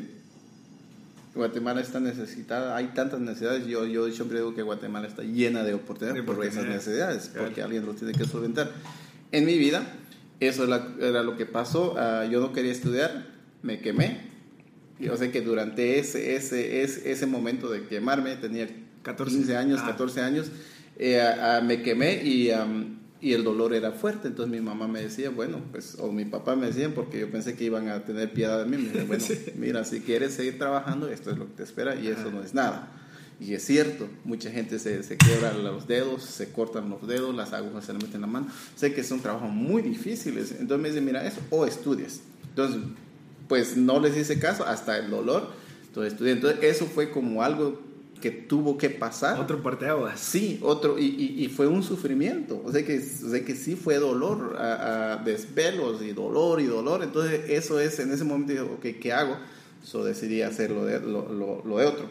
[1.35, 5.75] Guatemala está necesitada, hay tantas necesidades, yo, yo siempre digo que Guatemala está llena de
[5.75, 8.71] oportunidades, por esas necesidades, porque alguien lo tiene que solventar.
[9.31, 9.83] En mi vida,
[10.39, 13.27] eso era, lo que pasó, ah, yo no quería estudiar,
[13.61, 14.21] me quemé,
[14.99, 18.67] yo sé que durante ese, ese, ese, ese momento de quemarme, tenía
[19.03, 20.25] 14, 15 años, 14 ah.
[20.25, 20.47] años,
[20.97, 21.21] eh,
[21.63, 22.49] me quemé y,
[23.21, 24.27] y, el dolor era fuerte.
[24.27, 27.55] Entonces mi mamá me decía, bueno, pues, o mi papá me decían, porque yo pensé
[27.55, 28.77] que iban a tener piedad de mí.
[28.77, 29.25] Me decían, bueno,
[29.55, 32.53] mira, si quieres seguir trabajando, esto es lo que te espera y eso no es
[32.53, 32.91] nada.
[33.39, 37.53] Y es cierto, mucha gente se, se quiebra los dedos, se cortan los dedos, las
[37.53, 38.47] agujas se le meten en la mano.
[38.75, 40.51] Sé que son trabajos muy difíciles.
[40.51, 42.21] Entonces me dice, mira, eso, o estudias.
[42.49, 42.81] Entonces
[43.47, 45.49] pues no les hice caso hasta el dolor.
[45.87, 46.33] Entonces estudié.
[46.33, 47.81] Entonces eso fue como algo
[48.17, 49.39] que tuvo que pasar.
[49.39, 50.19] Otro parteaguas.
[50.19, 52.61] Sí, otro, y, y, fue un sufrimiento.
[52.65, 57.03] O sea que, o sea que sí fue dolor, a, desvelos y dolor y dolor.
[57.03, 59.37] Entonces eso es, en ese momento dije, ok, ¿qué hago?
[59.83, 62.09] So decidí hacer lo de, lo, lo, de otro.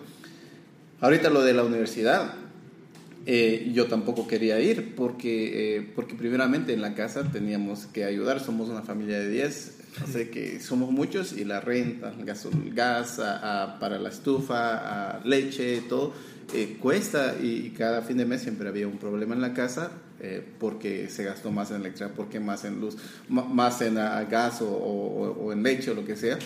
[1.01, 2.35] Ahorita lo de la universidad.
[3.27, 8.39] Eh, yo tampoco quería ir porque, eh, porque primeramente en la casa teníamos que ayudar,
[8.39, 13.21] somos una familia de 10, Así que somos muchos y la renta, el gas, gas
[13.81, 16.13] para la estufa, leche, todo,
[16.53, 20.47] eh, cuesta y, cada fin de mes siempre había un problema en la casa eh,
[20.61, 22.97] porque se gastó más en electricidad, porque más en luz,
[23.29, 26.39] más en gas o, en leche o lo que sea.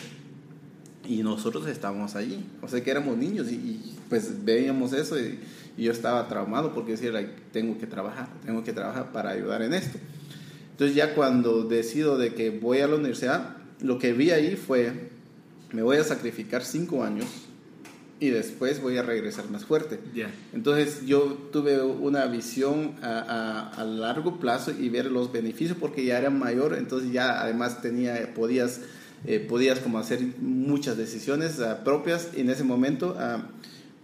[1.09, 5.41] Y nosotros estábamos allí, o sea que éramos niños y, pues veíamos eso y,
[5.77, 7.11] y, yo estaba traumado porque decía,
[7.53, 9.99] tengo que trabajar, tengo que trabajar para ayudar en esto.
[10.81, 15.11] Entonces ya cuando decido de que voy a la universidad, lo que vi ahí fue,
[15.73, 17.27] me voy a sacrificar cinco años
[18.19, 19.99] y después voy a regresar más fuerte.
[20.55, 26.17] Entonces yo tuve una visión a, a, largo plazo y ver los beneficios porque ya
[26.17, 28.81] era mayor, entonces ya además tenía, podías,
[29.27, 33.43] eh, podías como hacer muchas decisiones ah, propias y en ese momento ah,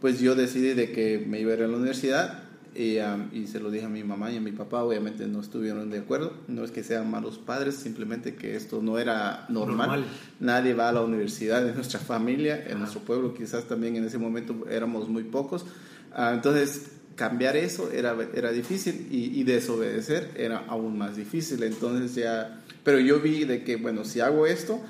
[0.03, 2.46] pues yo decidí de que me iba a ir a la universidad
[2.77, 2.99] y,
[3.37, 5.99] y, se lo dije a mi mamá y a mi papá, obviamente no estuvieron de
[5.99, 10.05] acuerdo, no es que sean malos padres, simplemente que esto no era normal.
[10.41, 14.19] Nadie va a la universidad en nuestra familia, en nuestro pueblo quizás también en ese
[14.19, 15.65] momento éramos muy pocos.
[16.13, 21.63] Ah, entonces cambiar eso era, era difícil y, y, desobedecer era aún más difícil.
[21.63, 24.81] Entonces ya, pero yo vi de que, bueno, si hago esto,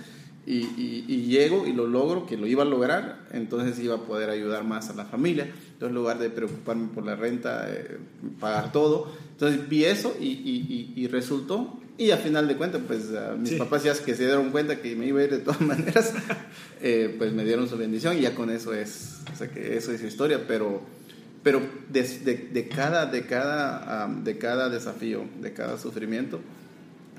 [0.47, 4.31] y, y, llego y lo logro, que lo iba a lograr, entonces iba a poder
[4.31, 5.49] ayudar más a la familia.
[5.77, 7.99] Entonces, en lugar de preocuparme por la renta, eh,
[8.41, 11.79] pagar todo, entonces vi eso y, y, resultó.
[11.99, 15.07] Y al final de cuentas, pues mis papás ya que se dieron cuenta que me
[15.07, 16.15] iba a ir de todas maneras,
[16.81, 19.93] eh, pues me dieron su bendición y ya con eso es, o sea, que eso
[19.93, 20.81] es historia, pero,
[21.43, 21.61] pero
[21.91, 22.03] de,
[22.51, 26.41] de, cada, de, cada, de cada desafío, de cada sufrimiento,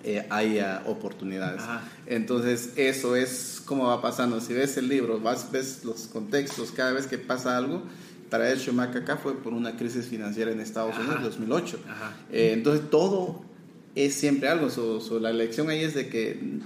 [0.04, 1.62] eh, haya oportunidades.
[2.08, 4.42] Entonces, eso es como va pasando.
[4.42, 7.84] Si ves el libro, vas, ves los contextos, cada vez que pasa algo,
[8.30, 11.80] traer Schumacher acá fue por una crisis financiera en Estados Unidos en 2008.
[12.32, 13.42] Eh, entonces, todo
[13.96, 14.70] es siempre algo.
[15.20, 16.60] la lección ahí es de que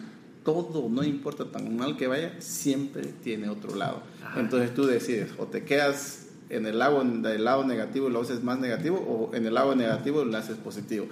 [0.43, 4.03] todo, no importa tan mal que vaya, siempre tiene otro lado.
[4.37, 8.43] Entonces, tú decides, o te quedas en el lado, del lado negativo y lo haces
[8.43, 11.07] más negativo, o en el lado negativo lo haces positivo.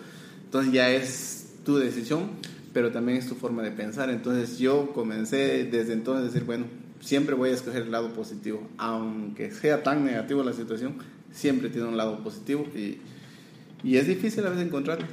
[0.45, 2.29] Entonces, ya es tu decisión,
[2.73, 4.09] pero también es tu forma de pensar.
[4.09, 6.65] Entonces yo comencé desde entonces a decir, bueno,
[6.99, 10.95] siempre voy a escoger el lado positivo, aunque sea tan negativo la situación,
[11.31, 12.97] siempre tiene un lado positivo y,
[13.83, 15.07] y es difícil a veces encontrarlo.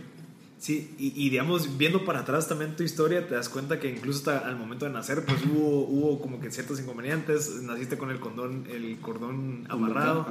[0.58, 4.48] Sí, y, digamos, viendo para atrás también tu historia, te das cuenta que incluso hasta
[4.48, 8.66] al momento de nacer, pues hubo, hubo como que ciertos inconvenientes, naciste con el cordón,
[8.72, 10.26] el cordón amarrado,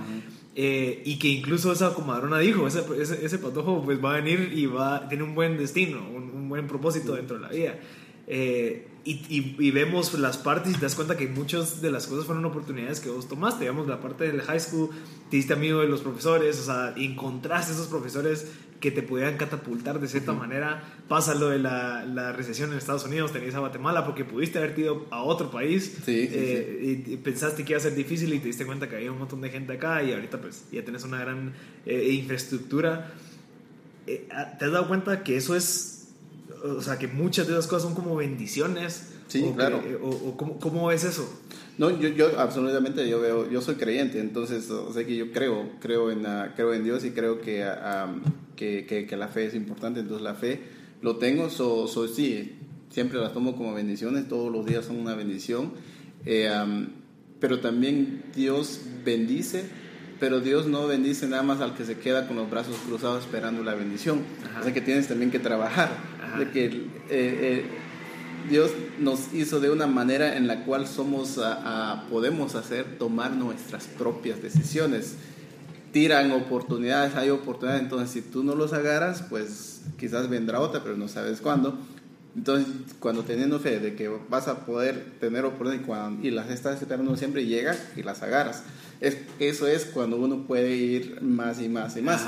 [0.56, 4.66] eh, y que incluso esa comadrona dijo, ese, ese, patojo pues va a venir y
[4.66, 7.80] va, tiene un buen destino, un, un buen propósito dentro de la vida.
[8.26, 12.26] Eh, y, y, vemos las partes y te das cuenta que muchas de las cosas
[12.26, 13.62] fueron oportunidades que vos tomaste.
[13.62, 14.90] Digamos, la parte del high school,
[15.30, 18.48] te diste amigo de los profesores, o sea, encontraste esos profesores
[18.80, 20.84] que te pudieran catapultar de cierta manera.
[21.08, 24.78] Pasa lo de la, la, recesión en Estados Unidos, tenías a Guatemala porque pudiste haber
[24.78, 28.66] ido a otro país eh, y pensaste que iba a ser difícil y te diste
[28.66, 31.54] cuenta que había un montón de gente acá y ahorita pues ya tienes una gran
[31.86, 33.14] eh, infraestructura.
[34.06, 35.95] ¿Te has dado cuenta que eso es
[36.64, 39.12] o sea, que muchas de esas cosas son como bendiciones.
[39.28, 39.82] Sí, claro.
[40.02, 41.28] o, ¿cómo, ¿cómo, es eso?
[41.78, 45.70] No, yo, yo absolutamente, yo veo, yo soy creyente, entonces, o sea, que yo creo,
[45.82, 47.66] creo en, creo en Dios y creo que,
[48.56, 50.62] que, que, la fe es importante, entonces la fe
[51.02, 52.56] lo tengo, soy so, sí,
[52.90, 55.74] siempre la tomo como bendiciones, todos los días son una bendición,
[56.26, 56.50] eh,
[57.40, 59.66] pero también Dios bendice
[60.20, 63.64] pero Dios no bendice nada más al que se queda con los brazos cruzados esperando
[63.64, 64.22] la bendición.
[64.60, 65.90] O sea que tienes también que trabajar.
[66.38, 67.66] De que eh, eh,
[68.50, 71.40] Dios nos hizo de una manera en la cual somos,
[72.10, 75.16] podemos hacer, tomar nuestras propias decisiones.
[75.92, 80.98] Tiran oportunidades, hay oportunidades, entonces si tú no los agarras, pues quizás vendrá otra, pero
[80.98, 81.78] no sabes cuándo.
[82.36, 82.68] Entonces,
[83.00, 87.46] cuando teniendo fe de que vas a poder tener oportunidades y, las estás esperando siempre,
[87.46, 88.64] llega y las agarras.
[89.00, 92.26] Es, eso es cuando uno puede ir más y más y más.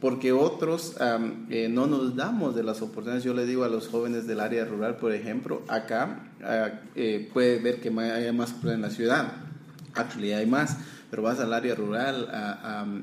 [0.00, 0.96] Porque otros
[1.50, 3.24] eh, no nos damos de las oportunidades.
[3.24, 7.58] Yo le digo a los jóvenes del área rural, por ejemplo, acá ah, eh, puede
[7.58, 9.32] ver que hay más en la ciudad.
[9.94, 10.78] Actually, hay más
[11.10, 12.28] pero vas al área rural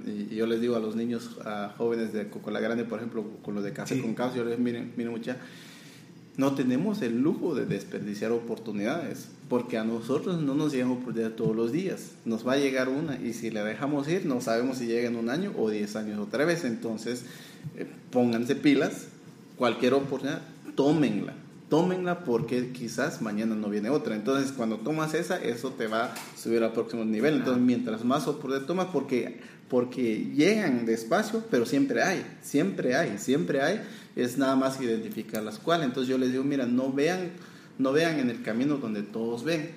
[0.05, 1.37] y yo les digo a los niños
[1.77, 4.63] jóvenes de Cocola Grande, por ejemplo, con los de Café con Caos, yo les digo,
[4.63, 5.37] miren, miren mucha,
[6.37, 11.55] no tenemos el lujo de desperdiciar oportunidades, porque a nosotros no nos llegan oportunidades todos
[11.55, 12.11] los días.
[12.25, 15.15] Nos va a llegar una y si la dejamos ir, no sabemos si llega en
[15.15, 16.65] un año o diez años otra vez.
[16.65, 17.23] Entonces,
[17.77, 19.07] eh, pónganse pilas,
[19.55, 20.41] cualquier oportunidad,
[20.75, 21.33] tómenla.
[21.69, 24.15] Tómenla porque quizás mañana no viene otra.
[24.15, 27.35] Entonces, cuando tomas esa, eso te va a subir al próximo nivel.
[27.35, 33.61] Entonces, mientras más oportunidades tomas, porque, porque llegan despacio, pero siempre hay, siempre hay, siempre
[33.61, 33.81] hay
[34.15, 35.87] es nada más identificar las cuales.
[35.87, 37.31] Entonces yo les digo, mira, no vean,
[37.77, 39.69] no vean en el camino donde todos ven,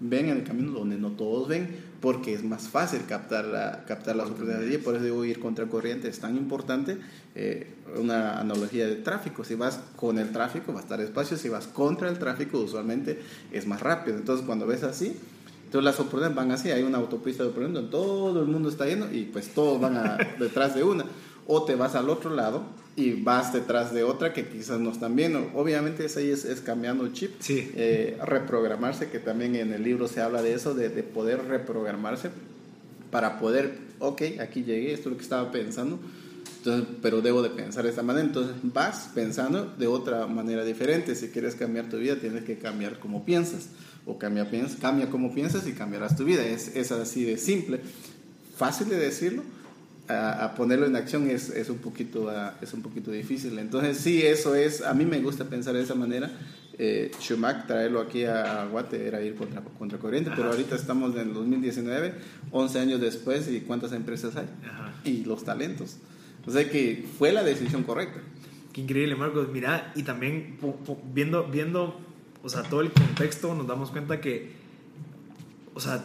[0.00, 1.68] ven en el camino donde no todos ven,
[2.00, 4.72] porque es más fácil captar, la, captar las oportunidades.
[4.72, 6.98] Y por eso digo, ir contra corriente es tan importante.
[7.34, 11.48] Eh, una analogía de tráfico, si vas con el tráfico va a estar despacio, si
[11.48, 13.20] vas contra el tráfico usualmente
[13.52, 14.16] es más rápido.
[14.16, 15.16] Entonces cuando ves así,
[15.64, 19.12] entonces las oportunidades van así, hay una autopista de oportunidades, todo el mundo está yendo
[19.12, 21.04] y pues todos van detrás de una.
[21.46, 22.64] O te vas al otro lado
[22.96, 25.50] y vas detrás de otra que quizás no están bien.
[25.54, 27.70] Obviamente es ahí es, cambiando el chip, sí.
[27.74, 32.30] Eh, reprogramarse, que también en el libro se habla de eso, de, poder reprogramarse
[33.10, 35.98] para poder, ok, aquí llegué, esto es lo que estaba pensando,
[36.58, 38.26] entonces, pero debo de pensar de esta manera.
[38.26, 41.14] Entonces vas pensando de otra manera diferente.
[41.14, 43.68] Si quieres cambiar tu vida, tienes que cambiar como piensas.
[44.04, 44.48] O cambia,
[44.80, 46.44] cambia como piensas y cambiarás tu vida.
[46.44, 47.80] Es, es así de simple.
[48.56, 49.42] Fácil de decirlo,
[50.08, 53.58] a, ponerlo en acción es, es, un poquito, es un poquito difícil.
[53.58, 56.30] Entonces sí, eso es, a mí me gusta pensar de esa manera.
[56.78, 61.28] Eh, Schumacher, traerlo aquí a Guate era ir contra, contra corriente, pero ahorita estamos en
[61.28, 62.14] el 2019,
[62.50, 64.46] 11 años después, ¿y cuántas empresas hay?
[65.04, 65.96] Y los talentos.
[66.46, 68.20] O sea que fue la decisión correcta.
[68.72, 69.48] Qué increíble, Marcos.
[69.50, 70.58] Mira, y también
[71.14, 71.98] viendo, viendo,
[72.42, 74.52] o sea, todo el contexto, nos damos cuenta que,
[75.72, 76.04] o sea,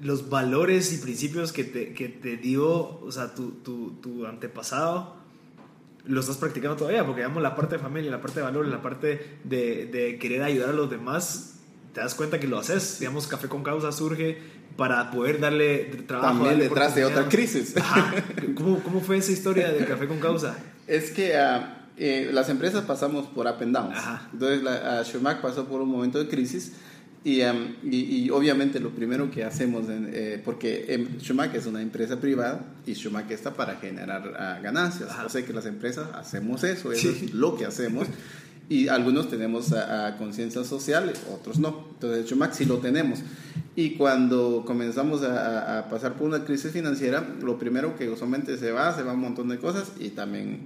[0.00, 5.16] los valores y principios que te, que te dio, o sea, tu, tu, tu antepasado,
[6.04, 8.80] lo estás practicando todavía, porque digamos la parte de familia, la parte de valores, la
[8.80, 11.56] parte de, de, querer ayudar a los demás,
[11.92, 12.98] te das cuenta que lo haces.
[13.00, 14.38] Digamos, Café con Causa surge
[14.76, 16.44] para poder darle trabajo.
[16.44, 17.74] También detrás de otra crisis.
[18.54, 20.56] ¿Cómo, ¿Cómo, fue esa historia de Café con Causa?
[20.86, 23.98] Es que uh, eh, las empresas pasamos por up and downs.
[24.32, 26.72] Entonces, la, pasó por un momento de crisis
[27.24, 32.20] Um, y, y, obviamente lo primero que hacemos, eh, porque em, Schumacher es una empresa
[32.20, 35.10] privada y Schumacher está para generar ah, ganancias.
[35.26, 38.06] O sea que las empresas hacemos eso, eso es lo que hacemos.
[38.70, 41.88] Y algunos tenemos a, conciencia social, otros no.
[41.94, 43.20] Entonces Schumacher sí lo tenemos.
[43.74, 48.70] Y cuando comenzamos a, a, pasar por una crisis financiera, lo primero que usualmente se
[48.70, 50.60] va, se va un montón de cosas y también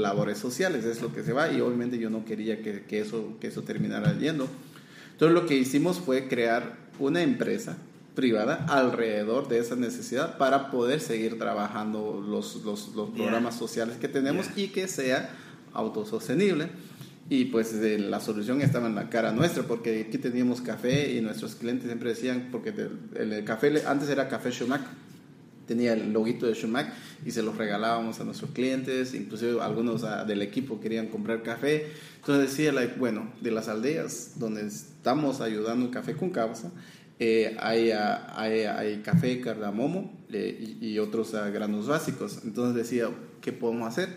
[0.00, 1.52] labores sociales es lo que se va.
[1.52, 4.48] Y obviamente yo no quería que, que eso, que eso terminara yendo.
[5.18, 7.76] Entonces lo que hicimos fue crear una empresa
[8.14, 14.06] privada alrededor de esa necesidad para poder seguir trabajando los, los, los programas sociales que
[14.06, 15.30] tenemos y que sea
[15.72, 16.68] autosostenible.
[17.28, 21.56] Y pues la solución estaba en la cara nuestra, porque aquí teníamos café y nuestros
[21.56, 22.72] clientes siempre decían, porque
[23.16, 24.86] el, café antes era Café Schumacher,
[25.66, 26.92] tenía el loguito de Schumacher
[27.26, 31.88] y se los regalábamos a nuestros clientes, inclusive algunos ah, del equipo querían comprar café.
[32.28, 36.70] Entonces decía, bueno, de las aldeas donde estamos ayudando Café con Causa,
[37.18, 42.40] eh, hay, ah, hay, hay, café, cardamomo eh, y, otros ah, granos básicos.
[42.44, 43.08] Entonces decía,
[43.40, 44.10] ¿qué podemos hacer?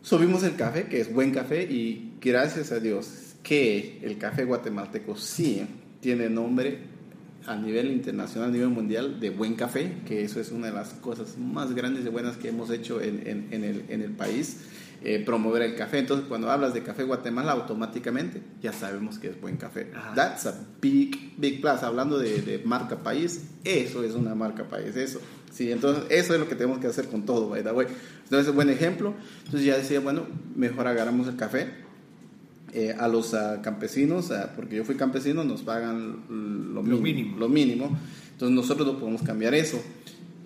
[0.00, 5.14] Subimos el café, que es buen café, y gracias a Dios que el café guatemalteco
[5.14, 5.66] sí
[6.00, 6.78] tiene nombre
[7.46, 10.88] a nivel internacional, a nivel mundial, de buen café, que eso es una de las
[10.94, 14.58] cosas más grandes y buenas que hemos hecho en, en, el, en el, país,
[15.02, 15.98] eh, promover el café.
[15.98, 19.90] Entonces, cuando hablas de café Guatemala, automáticamente ya sabemos que es buen café.
[20.14, 21.82] That's a big, big plus.
[21.82, 25.20] Hablando de, de, marca país, eso es una marca país, eso.
[25.50, 27.86] Sí, entonces eso es lo que tenemos que hacer con todo, the way.
[28.24, 29.14] Entonces, es buen ejemplo.
[29.38, 31.68] Entonces ya decía, bueno, mejor agarramos el café,
[32.72, 36.24] eh, a los campesinos, porque yo fui campesino, nos pagan
[36.72, 37.98] lo, mínimo, lo, mínimo,
[38.32, 39.82] Entonces nosotros no podemos cambiar eso.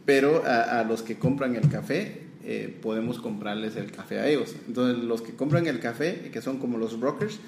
[0.06, 4.54] Pero a, los que compran el café, eh, podemos comprarles el café a ellos.
[4.66, 7.40] Entonces los que compran el café, que son como los brokers,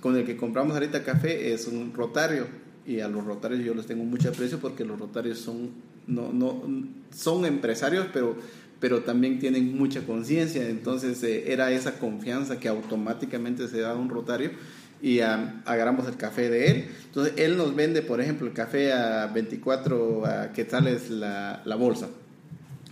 [0.00, 2.46] con el que compramos ahorita café es un rotario.
[2.84, 5.70] Y a los rotarios yo les tengo mucho aprecio porque los rotarios son,
[6.08, 6.62] no, no,
[7.14, 8.36] son empresarios, pero
[8.80, 13.94] pero también tienen mucha conciencia, entonces eh, era esa confianza que automáticamente se da a
[13.94, 14.50] un rotario
[15.00, 16.88] y agarramos el café de él.
[17.06, 20.24] Entonces él nos vende, por ejemplo, el café a 24
[20.54, 22.08] quetzales la, la, bolsa.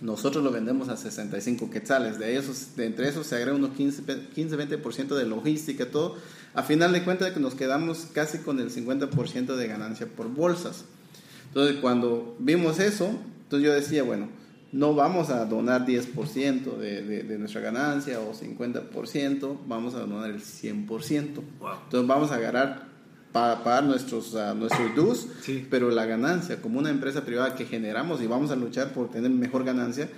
[0.00, 2.18] Nosotros lo vendemos a 65 quetzales.
[2.18, 6.16] De, esos, de entre esos se agrega unos 15-20% de logística, todo.
[6.54, 10.84] A final de cuentas que nos quedamos casi con el 50% de ganancia por bolsas.
[11.48, 13.10] Entonces cuando vimos eso,
[13.44, 14.28] entonces yo decía, bueno,
[14.72, 20.40] no vamos a donar 10% de, de, nuestra ganancia o 50%, vamos a donar el
[20.40, 21.12] 100%.
[21.12, 22.89] Entonces vamos a agarrar
[23.32, 25.26] para pagar nuestros, uh, nuestros dues,
[25.70, 29.30] pero la ganancia, como una empresa privada que generamos y vamos a luchar por tener
[29.30, 30.08] mejor ganancia,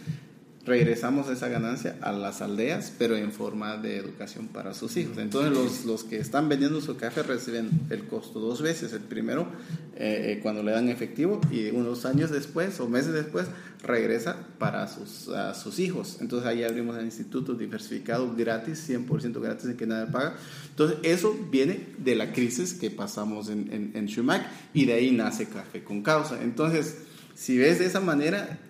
[0.65, 5.19] regresamos esa ganancia a las aldeas, pero en forma de educación para sus hijos.
[5.19, 8.93] Entonces los, los que están vendiendo su café reciben el costo dos veces.
[8.93, 9.49] El primero
[9.97, 13.49] eh, eh, cuando le dan efectivo y unos años después o meses después
[13.83, 15.29] regresa para sus,
[15.61, 16.19] sus hijos.
[16.21, 20.37] Entonces ahí abrimos el instituto diversificado gratis, 100% gratis, en que nada paga.
[20.71, 25.11] Entonces eso viene de la crisis que pasamos en, en, en Schumacher y de ahí
[25.11, 26.41] nace Café con Causa.
[26.41, 26.99] Entonces,
[27.35, 28.61] si ves de esa manera,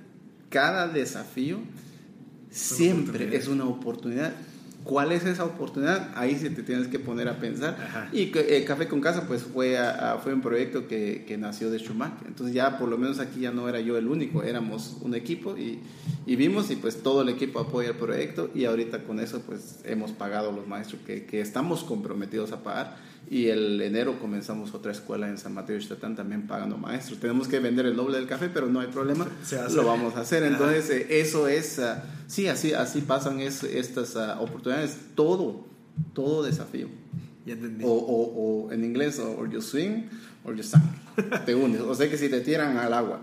[0.48, 1.58] cada desafío
[2.52, 4.32] siempre es una oportunidad.
[4.84, 6.10] ¿Cuál es esa oportunidad?
[6.16, 8.08] Ahí sí te tienes que poner a pensar.
[8.12, 9.78] Y eh, Café con Casa, pues fue,
[10.24, 12.26] fue un proyecto que, que, nació de Schumacher.
[12.26, 15.56] Entonces ya por lo menos aquí ya no era yo el único, éramos un equipo
[15.56, 15.78] y,
[16.26, 19.78] y vimos y pues todo el equipo apoya el proyecto y ahorita con eso pues
[19.84, 22.96] hemos pagado los maestros que, que estamos comprometidos a pagar
[23.32, 27.18] y el enero comenzamos otra escuela en San Mateo y Xtatán también pagando maestros.
[27.18, 29.26] Tenemos que vender el doble del café, pero no hay problema,
[29.72, 30.42] lo vamos a hacer.
[30.42, 35.64] Entonces, eh, eso es, ah, sí, así, así pasan es, estas ah, oportunidades, todo,
[36.12, 36.88] todo desafío.
[37.82, 40.10] O, o, o, en inglés, o you swing
[40.44, 40.84] or you stand.
[41.46, 41.80] te unes.
[41.80, 43.22] O sea que si te tiran al agua.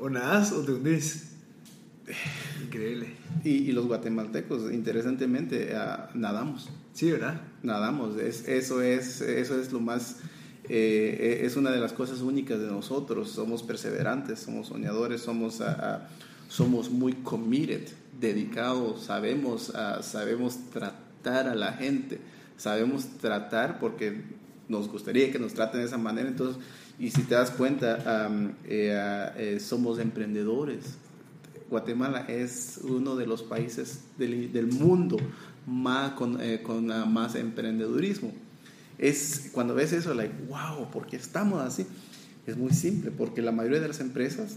[0.00, 1.28] O nadas o te hundes.
[2.76, 3.08] Increíble.
[3.44, 6.68] Y, los guatemaltecos, interesantemente, ah, nadamos.
[6.92, 7.40] Sí, ¿verdad?
[7.62, 8.16] Nadamos.
[8.18, 10.18] Es, eso, es, eso es lo más...
[10.68, 13.30] Eh, es una de las cosas únicas de nosotros.
[13.30, 16.08] Somos perseverantes, somos soñadores, somos, ah, ah,
[16.48, 17.88] somos muy committed,
[18.20, 19.72] dedicados, sabemos,
[20.02, 22.20] sabemos tratar a la gente,
[22.56, 24.22] sabemos tratar porque
[24.68, 26.28] nos gustaría que nos traten de esa manera.
[26.28, 26.62] Entonces,
[26.98, 28.28] y si te das cuenta,
[28.64, 30.98] eh, eh, somos emprendedores.
[31.70, 35.16] Guatemala es uno de los países del, del mundo
[35.66, 38.32] más, con, eh, con más emprendedurismo.
[38.98, 41.86] Es, cuando ves eso, like, wow, ¿por qué estamos así?
[42.46, 44.56] Es muy simple, porque la mayoría de las empresas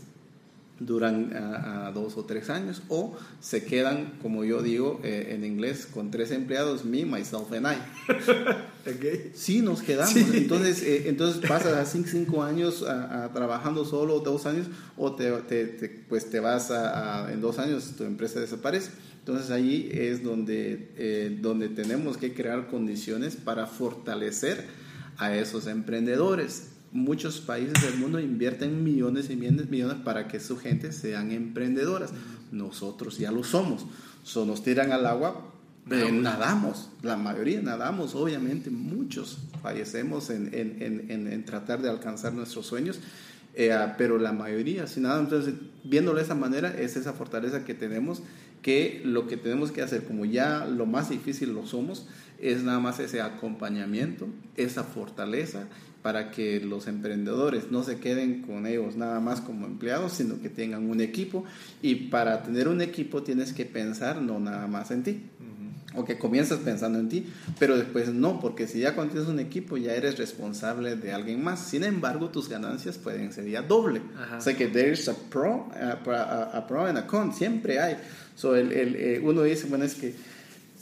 [0.80, 5.86] duran a, dos o tres años o se quedan, como yo digo eh, en inglés,
[5.86, 8.90] con tres empleados, me, myself and I.
[8.90, 9.32] okay.
[9.34, 10.16] Sí, nos quedamos.
[10.16, 14.68] Entonces, eh, entonces pasas a cinco, cinco años a, trabajando solo, dos años,
[14.98, 18.92] o te, te, pues te vas a, en dos años, tu empresa desaparece.
[19.20, 24.66] Entonces ahí es donde, eh, donde tenemos que crear condiciones para fortalecer
[25.18, 30.58] a esos emprendedores muchos países del mundo invierten millones y millones, millones para que su
[30.58, 32.12] gente sean emprendedoras.
[32.52, 33.86] Nosotros ya lo somos.
[34.24, 35.52] So, nos tiran al agua,
[35.92, 36.90] eh, nadamos.
[37.02, 38.70] La mayoría nadamos, obviamente.
[38.70, 43.00] Muchos fallecemos en, en, en, en tratar de alcanzar nuestros sueños.
[43.56, 47.66] Eh, ah, pero la mayoría, sin nada, entonces viéndolo de esa manera, es esa fortaleza
[47.66, 48.22] que tenemos,
[48.62, 52.08] que lo que tenemos que hacer, como ya lo más difícil lo somos,
[52.40, 55.68] es nada más ese acompañamiento, esa fortaleza
[56.02, 60.50] para que los emprendedores no se queden con ellos nada más como empleados, sino que
[60.50, 61.44] tengan un equipo.
[61.82, 65.24] Y para tener un equipo tienes que pensar no nada más en ti.
[65.96, 67.26] O que comienzas pensando en ti,
[67.58, 71.44] pero después no, porque si ya cuando tienes un equipo ya eres responsable de alguien
[71.44, 71.68] más.
[71.68, 74.04] Sin embargo, tus ganancias pueden ser ya doble.
[74.38, 77.98] O sea que there's a pro, a, pro and a con, siempre hay.
[78.36, 80.14] So el, el, eh, uno dice, bueno, es que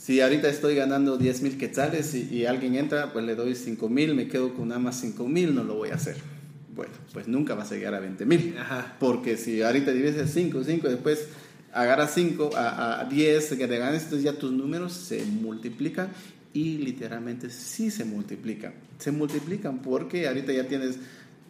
[0.08, 4.14] si ahorita estoy ganando 10 mil quetzales y, alguien entra, pues le doy 5 mil,
[4.14, 6.16] me quedo con nada más 5 mil, no lo voy a hacer.
[6.74, 8.54] Bueno, pues nunca vas a llegar a 20 mil.
[8.98, 11.28] Porque si ahorita divides 5, 5, después
[11.74, 16.08] agarras 5 a, 10 que te ganes, entonces ya tus números se multiplican
[16.54, 18.72] y literalmente sí se multiplican.
[18.96, 21.00] Se multiplican porque ahorita ya tienes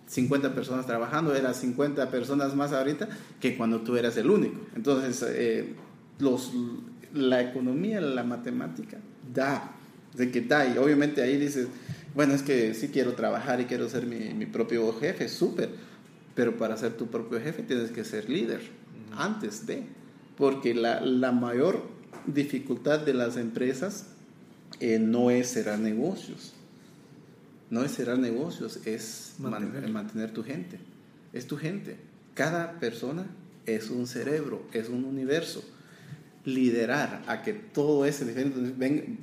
[0.08, 3.08] 50 personas trabajando, eran 50 personas más ahorita
[3.40, 4.66] que cuando tú eras el único.
[4.74, 5.74] Entonces, eh,
[6.18, 6.50] los
[7.18, 8.98] la economía, la matemática,
[9.34, 9.72] da,
[10.14, 10.66] de que da.
[10.66, 11.68] Y obviamente ahí dices,
[12.14, 15.70] bueno, es que sí quiero trabajar y quiero ser mi, propio jefe, súper.
[16.34, 18.60] Pero para ser tu propio jefe tienes que ser líder
[19.16, 19.82] antes de.
[20.36, 21.82] Porque la, mayor
[22.26, 24.06] dificultad de las empresas
[24.80, 26.54] eh, no es cerrar negocios.
[27.70, 29.90] No es cerrar negocios, es mantener.
[29.90, 30.78] mantener tu gente.
[31.32, 31.96] Es tu gente.
[32.34, 33.26] Cada persona
[33.66, 35.62] es un cerebro, es un universo
[36.48, 38.58] liderar a que todo ese diferente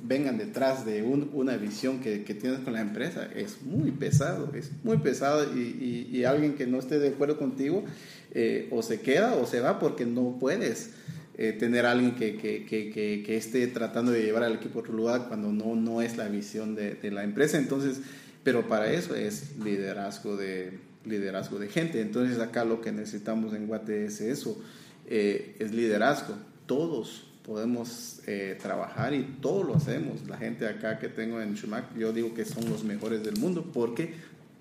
[0.02, 4.98] vengan detrás de una visión que, tienes con la empresa es muy pesado, es muy
[4.98, 7.84] pesado y, alguien que no esté de acuerdo contigo
[8.32, 10.90] eh, o se queda o se va porque no puedes
[11.36, 15.52] eh, tener alguien que, que, esté tratando de llevar al equipo a otro lugar cuando
[15.52, 17.58] no, no es la visión de, la empresa.
[17.58, 18.00] Entonces,
[18.42, 22.00] pero para eso es liderazgo de, liderazgo de gente.
[22.00, 24.60] Entonces acá lo que necesitamos en Guate es eso,
[25.08, 26.36] eh, es liderazgo
[26.66, 30.26] todos podemos eh, trabajar y todos lo hacemos.
[30.28, 33.70] La gente acá que tengo en Chumac, yo digo que son los mejores del mundo
[33.72, 34.14] porque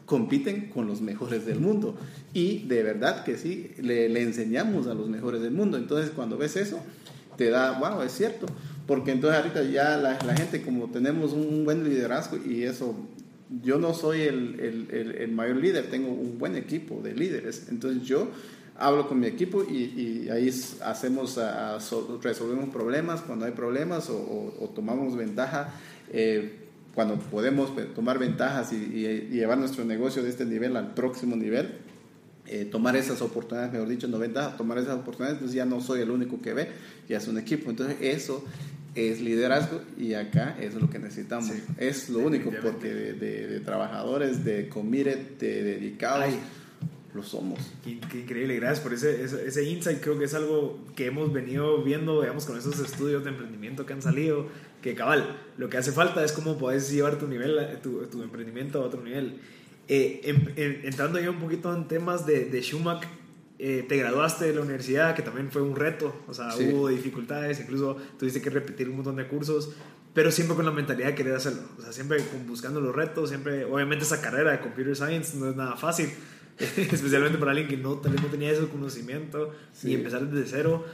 [0.06, 1.98] compiten con los mejores del mundo.
[2.34, 5.78] Y de verdad que sí, le, enseñamos a los mejores del mundo.
[5.78, 6.80] Entonces cuando ves eso,
[7.38, 8.46] te da, wow, es cierto.
[8.86, 12.96] Porque entonces ahorita ya la, gente, como tenemos un buen liderazgo y eso,
[13.64, 17.66] yo no soy el mayor líder, tengo un buen equipo de líderes.
[17.72, 18.30] Entonces yo
[18.78, 20.50] hablo con mi equipo y, ahí
[20.84, 21.40] hacemos,
[22.22, 25.74] resolvemos problemas cuando hay problemas o, tomamos ventaja
[26.12, 26.60] eh,
[26.94, 28.78] cuando podemos tomar ventajas y,
[29.30, 31.80] llevar nuestro negocio de este nivel al próximo nivel.
[32.48, 36.02] Eh, tomar esas oportunidades, mejor dicho, no ventaja, tomar esas oportunidades, entonces ya no soy
[36.02, 36.70] el único que ve,
[37.10, 37.72] ya es un equipo.
[37.72, 38.44] Entonces eso
[38.94, 41.52] es liderazgo y acá es lo que necesitamos.
[41.80, 46.36] es lo único, porque de, trabajadores, de committed, de dedicados
[47.16, 47.60] lo somos.
[47.84, 50.02] Qué, increíble, gracias por ese, ese, insight.
[50.02, 53.94] Creo que es algo que hemos venido viendo, digamos, con esos estudios de emprendimiento que
[53.94, 54.48] han salido.
[54.82, 58.84] Que cabal, lo que hace falta es cómo puedes llevar tu, nivel, tu, tu emprendimiento
[58.84, 59.40] a otro nivel.
[59.88, 63.10] Eh, entrando ya un poquito en temas de, de Schumacher,
[63.58, 67.60] eh, te graduaste de la universidad, que también fue un reto, o sea, hubo dificultades,
[67.62, 69.72] incluso tuviste que repetir un montón de cursos,
[70.14, 73.64] pero siempre con la mentalidad de querer hacerlo, o sea, siempre buscando los retos, siempre,
[73.64, 76.10] obviamente esa carrera de Computer Science no es nada fácil,
[76.58, 79.52] especialmente para alguien que no, tal vez no tenía ese conocimiento
[79.84, 80.86] y empezar desde cero.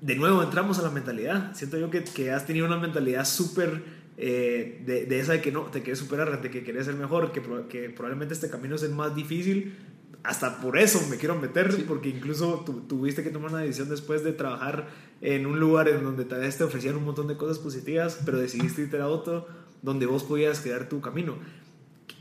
[0.00, 1.54] De nuevo, entramos a la mentalidad.
[1.54, 3.82] Siento yo que, que has tenido una mentalidad súper
[4.16, 7.32] eh, de, de, esa de que no, te quieres superar, de que quieres ser mejor,
[7.32, 9.74] que, que probablemente este camino es el más difícil,
[10.22, 14.32] hasta por eso me quiero meter, porque incluso tuviste que tomar una decisión después de
[14.32, 14.88] trabajar
[15.22, 18.38] en un lugar en donde tal vez te ofrecían un montón de cosas positivas, pero
[18.38, 19.46] decidiste irte a otro
[19.80, 21.38] donde vos podías crear tu camino.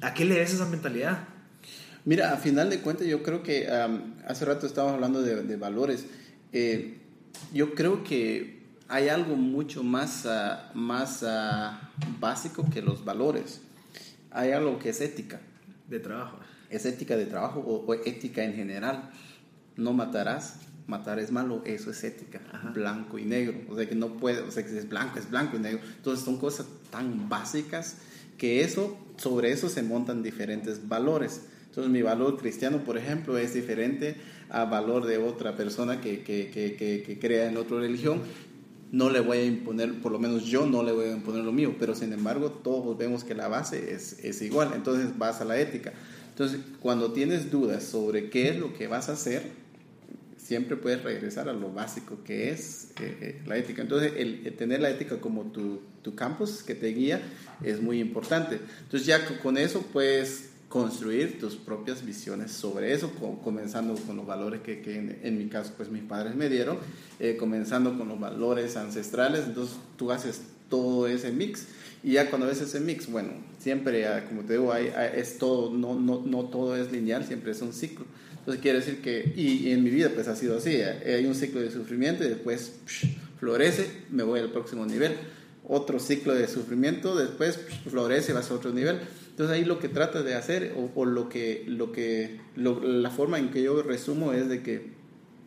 [0.02, 1.28] ¿A qué le des esa mentalidad?
[2.10, 3.68] Mira, a final de cuentas yo creo que
[4.26, 6.07] hace rato estábamos hablando de, valores.
[6.51, 6.97] Eh,
[7.53, 13.62] yo creo que hay algo mucho más, ah, más ah, básico que los valores.
[14.32, 15.39] Hay algo que es ética.
[15.88, 16.39] De trabajo
[16.72, 19.12] es ética de trabajo o, ética en general.
[19.76, 20.55] No matarás,
[20.88, 22.41] matar es malo, eso es ética,
[22.74, 23.60] blanco y negro.
[23.70, 25.80] O sea que no puede, o sea que es blanco, es blanco y negro.
[25.97, 27.97] Entonces son cosas tan básicas
[28.39, 31.41] que eso, sobre eso se montan diferentes valores.
[31.80, 34.18] Entonces mi valor cristiano, por ejemplo, es diferente
[34.50, 38.20] a valor de otra persona que, que, que, que, crea en otra religión.
[38.92, 41.54] No le voy a imponer, por lo menos yo no le voy a imponer lo
[41.54, 44.74] mío, pero sin embargo todos vemos que la base es, es igual.
[44.76, 45.94] Entonces vas a la ética.
[46.32, 49.44] Entonces, cuando tienes dudas sobre qué es lo que vas a hacer,
[50.36, 53.84] siempre puedes regresar a lo básico que es eh, eh, la ética.
[53.84, 57.22] Entonces, el, tener la ética como tu, tu, campus que te guía
[57.64, 58.60] es muy importante.
[58.82, 63.11] Entonces, ya con eso puedes construir tus propias visiones sobre eso,
[63.43, 64.82] comenzando con los valores que,
[65.24, 66.78] en, mi caso, pues mis padres me dieron,
[67.20, 69.45] eh, comenzando con los valores ancestrales.
[69.47, 71.65] Entonces, tú haces todo ese mix
[72.03, 75.99] y ya cuando ves ese mix, bueno, siempre, ah, como te digo, es todo, no,
[75.99, 78.05] no, no todo es lineal, siempre es un ciclo.
[78.38, 81.36] Entonces quiere decir que, y, en mi vida pues ha sido así, eh, hay un
[81.36, 82.76] ciclo de sufrimiento y después
[83.39, 85.15] florece, me voy al próximo nivel.
[85.67, 87.59] Otro ciclo de sufrimiento, después
[87.89, 89.01] florece, vas a otro nivel.
[89.40, 93.52] Entonces ahí lo que trata de hacer, o, lo que, lo que, la forma en
[93.52, 94.88] que yo resumo es de que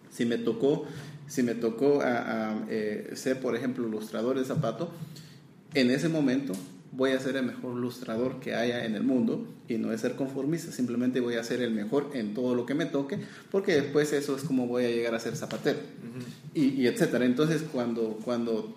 [0.08, 0.86] si me tocó,
[1.26, 4.90] si me tocó a, eh, ser, por ejemplo, ilustrador de zapato,
[5.74, 6.54] en ese momento
[6.92, 10.16] voy a ser el mejor ilustrador que haya en el mundo y no es ser
[10.16, 13.18] conformista, simplemente voy a ser el mejor en todo lo que me toque,
[13.50, 15.80] porque después eso es como voy a llegar a ser zapatero
[16.54, 17.26] y, etcétera.
[17.26, 18.74] Entonces cuando, cuando,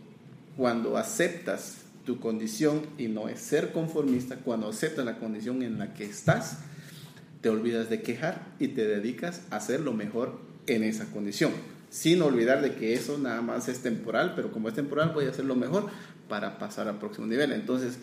[0.57, 5.93] cuando aceptas tu condición y no es ser conformista, cuando aceptas la condición en la
[5.93, 6.59] que estás,
[7.41, 11.51] te olvidas de quejar y te dedicas a hacer lo mejor en esa condición
[11.95, 15.29] sin olvidar de que eso nada más es temporal, pero como es temporal voy a
[15.29, 15.87] hacer lo mejor
[16.27, 17.53] para pasar al próximo nivel.
[17.53, 17.99] Entonces,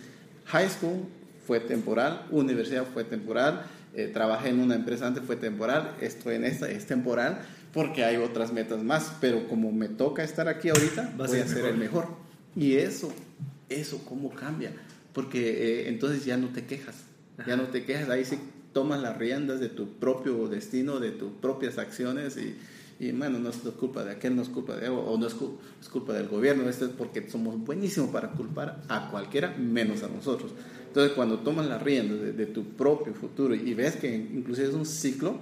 [0.47, 1.07] high school
[1.47, 6.45] fue temporal, universidad fue temporal, eh, trabajé en una empresa antes fue temporal, estoy en
[6.45, 7.43] esta es temporal
[7.75, 11.67] porque hay otras metas más, pero como me toca estar aquí ahorita, voy a ser
[11.67, 12.07] el mejor.
[12.57, 13.13] Y eso,
[13.81, 14.73] eso cómo cambia,
[15.13, 16.97] porque eh, entonces ya no te quejas,
[17.47, 18.39] ya no te quejas, ahí sí
[18.73, 22.57] tomas las riendas de tu propio destino, de tus propias acciones y,
[23.05, 25.35] y bueno, no es culpa de aquel, no es culpa de o no es,
[25.91, 30.53] culpa del gobierno, esto es porque somos buenísimos para culpar a cualquiera menos a nosotros.
[30.87, 34.85] Entonces, cuando tomas la rienda de, tu propio futuro y ves que inclusive es un
[34.85, 35.39] ciclo,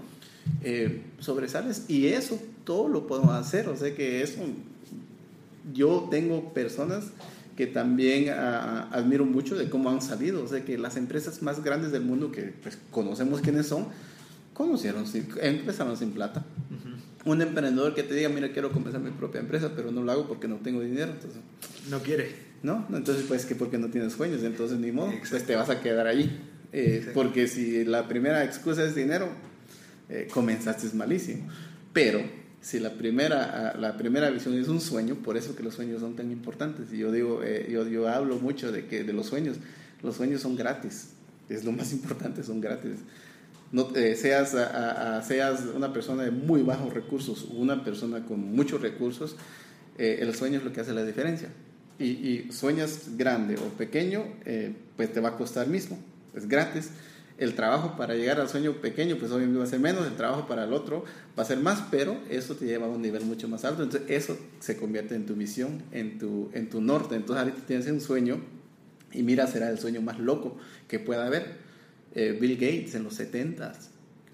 [0.62, 1.84] eh, sobresales.
[1.88, 3.68] Y eso todo lo podemos hacer.
[3.68, 4.40] O sea que eso,
[5.72, 7.10] yo tengo personas
[7.56, 10.42] que también admiro mucho de cómo han salido.
[10.44, 13.86] O sea que las empresas más grandes del mundo que pues, conocemos quiénes son,
[14.54, 15.04] conocieron,
[15.40, 16.44] empezaron sin plata
[17.24, 20.26] un emprendedor que te diga, mira, quiero comenzar mi propia empresa, pero no lo hago
[20.26, 21.12] porque no tengo dinero.
[21.12, 21.40] Entonces,
[21.88, 22.50] no quiere.
[22.62, 22.86] ¿No?
[22.92, 26.06] Entonces, pues que porque no tienes sueños, entonces ni modo, pues te vas a quedar
[26.06, 26.30] allí.
[26.72, 29.28] Eh, porque si la primera excusa es dinero,
[30.10, 31.48] eh, comenzaste es malísimo.
[31.94, 32.20] Pero
[32.60, 36.16] si la primera, la primera visión es un sueño, por eso que los sueños son
[36.16, 36.92] tan importantes.
[36.92, 39.56] Y yo digo, eh, yo, yo hablo mucho de que de los sueños,
[40.02, 41.10] los sueños son gratis.
[41.48, 42.96] Es lo más importante, son gratis
[43.72, 44.56] no, seas,
[45.26, 49.36] seas una persona de muy bajos recursos o una persona con muchos recursos,
[49.98, 51.50] eh, el sueño es lo que hace la diferencia.
[51.98, 55.98] Y, y sueñas grande o pequeño, eh, pues te va a costar mismo,
[56.34, 56.90] es gratis.
[57.40, 60.46] El trabajo para llegar al sueño pequeño, pues obviamente va a ser menos, el trabajo
[60.46, 61.04] para el otro
[61.36, 63.82] va a ser más, pero eso te lleva a un nivel mucho más alto.
[63.82, 67.16] Entonces, eso se convierte en tu visión, en tu, en tu norte.
[67.16, 68.40] Entonces, ahorita tienes un sueño
[69.12, 71.56] y mira, será el sueño más loco que pueda haber
[72.14, 73.72] eh, Bill Gates en los 70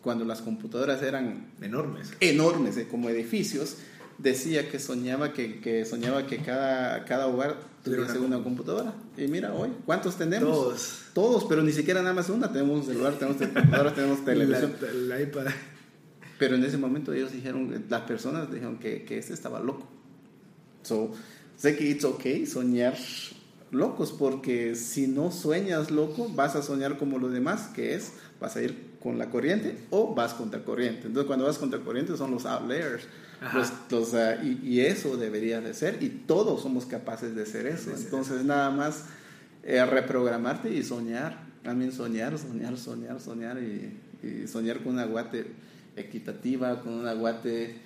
[0.07, 3.79] cuando las computadoras eran enormes, enormes eh, como edificios,
[4.19, 7.57] decía que soñaba que, que soñaba que cada, cada hogar
[7.91, 8.95] tuviese una, computadora.
[9.17, 10.51] Y mira hoy, ¿cuántos tenemos?
[10.51, 11.03] Todos.
[11.15, 12.53] Todos, pero ni siquiera nada más una.
[12.53, 14.75] Tenemos un celular, tenemos computadora, tenemos televisión.
[15.09, 15.47] La, iPad.
[16.39, 19.89] Pero en ese momento ellos dijeron, las personas dijeron que, que este estaba loco.
[20.83, 21.13] So,
[21.57, 22.97] sé que it's okay soñar
[23.71, 28.57] locos, porque si no sueñas loco, vas a soñar como los demás, que es, vas
[28.57, 31.07] a ir con la corriente o vas contra corriente.
[31.07, 33.05] Entonces, cuando vas contra corriente son los outliers.
[33.53, 37.91] Los, ah, y, eso debería de ser, y todos somos capaces de ser eso.
[37.95, 39.05] Entonces, nada más
[39.63, 41.45] eh, reprogramarte y soñar.
[41.63, 45.47] También soñar, soñar, soñar, soñar y, soñar con una guate
[45.97, 47.77] equitativa, con una guate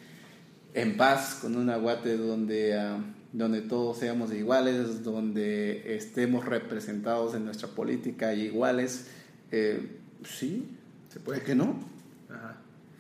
[0.75, 2.79] en paz, con una guate donde...
[2.79, 2.99] Ah,
[3.33, 9.07] donde todos seamos iguales, donde estemos representados en nuestra política iguales.
[9.53, 10.69] Eh, sí,
[11.13, 11.39] se puede.
[11.39, 11.90] ¿Por qué no?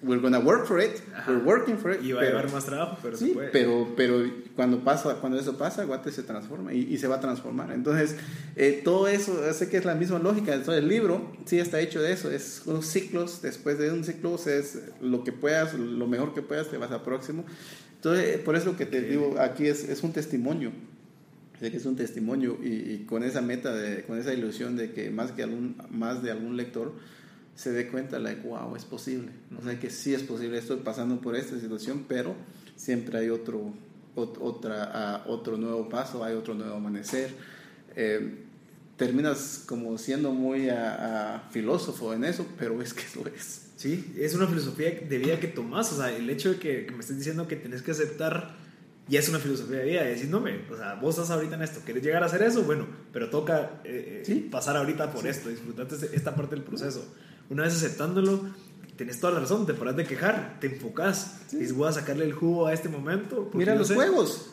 [0.01, 0.07] Ajá.
[0.07, 1.03] We're gonna work for it.
[1.27, 2.03] We're working for it.
[2.03, 3.49] Y va a llevar más trabajo, pero sí, se puede.
[3.51, 4.25] Pero, pero
[4.57, 7.71] cuando pasa, cuando eso pasa, Guate se transforma y, se va a transformar.
[7.73, 8.17] Entonces,
[8.57, 10.55] eh, todo eso, sé que es la misma lógica.
[10.55, 12.31] Entonces, el libro sí está hecho de eso.
[12.31, 13.43] Es unos ciclos.
[13.43, 17.03] Después de un ciclo, es lo que puedas, lo mejor que puedas, te vas al
[17.03, 17.45] próximo.
[17.97, 20.73] Entonces, por eso que te digo, aquí es, es un testimonio.
[21.61, 25.11] Sé que es un testimonio y, con esa meta, de, con esa ilusión de que
[25.11, 26.95] más, que algún, más de algún lector
[27.55, 29.31] se dé cuenta, like, wow, es posible.
[29.59, 32.35] O sea, que sí es posible, estoy pasando por esta situación, pero
[32.77, 33.73] siempre hay otro,
[34.15, 37.31] otra, otro nuevo paso, hay otro nuevo amanecer.
[37.97, 38.45] Eh,
[38.97, 40.69] terminas como siendo muy
[41.51, 43.71] filósofo en eso, pero es que lo es.
[43.77, 45.91] Sí, es una filosofía de vida que tomas.
[45.93, 48.55] O sea, el hecho de que, me estés diciendo que tenés que aceptar
[49.09, 50.05] ya es una filosofía de vida.
[50.05, 52.43] Y decir, no, me, o sea, vos estás ahorita en esto, ¿quieres llegar a hacer
[52.43, 52.63] eso?
[52.63, 57.11] Bueno, pero toca eh, eh, pasar ahorita por esto, disfrutarte esta parte del proceso.
[57.51, 58.49] Una vez aceptándolo,
[58.97, 62.25] tenés toda la razón, te paras de quejar, te enfocas, y dices, voy a sacarle
[62.25, 63.51] el jugo a este momento.
[63.53, 64.51] Mira los juegos,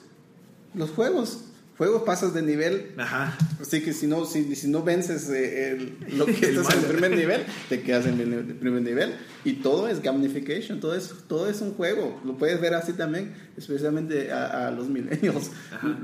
[0.73, 2.91] los juegos juego pasas de nivel.
[2.97, 3.37] Ajá.
[3.61, 7.15] Así que si no, si, si no vences eh, lo que estás en el primer
[7.15, 9.13] nivel, te quedas en el primer nivel.
[9.45, 12.19] Y todo es gamification, todo es, todo es un juego.
[12.25, 15.51] Lo puedes ver así también, especialmente a, los milenios.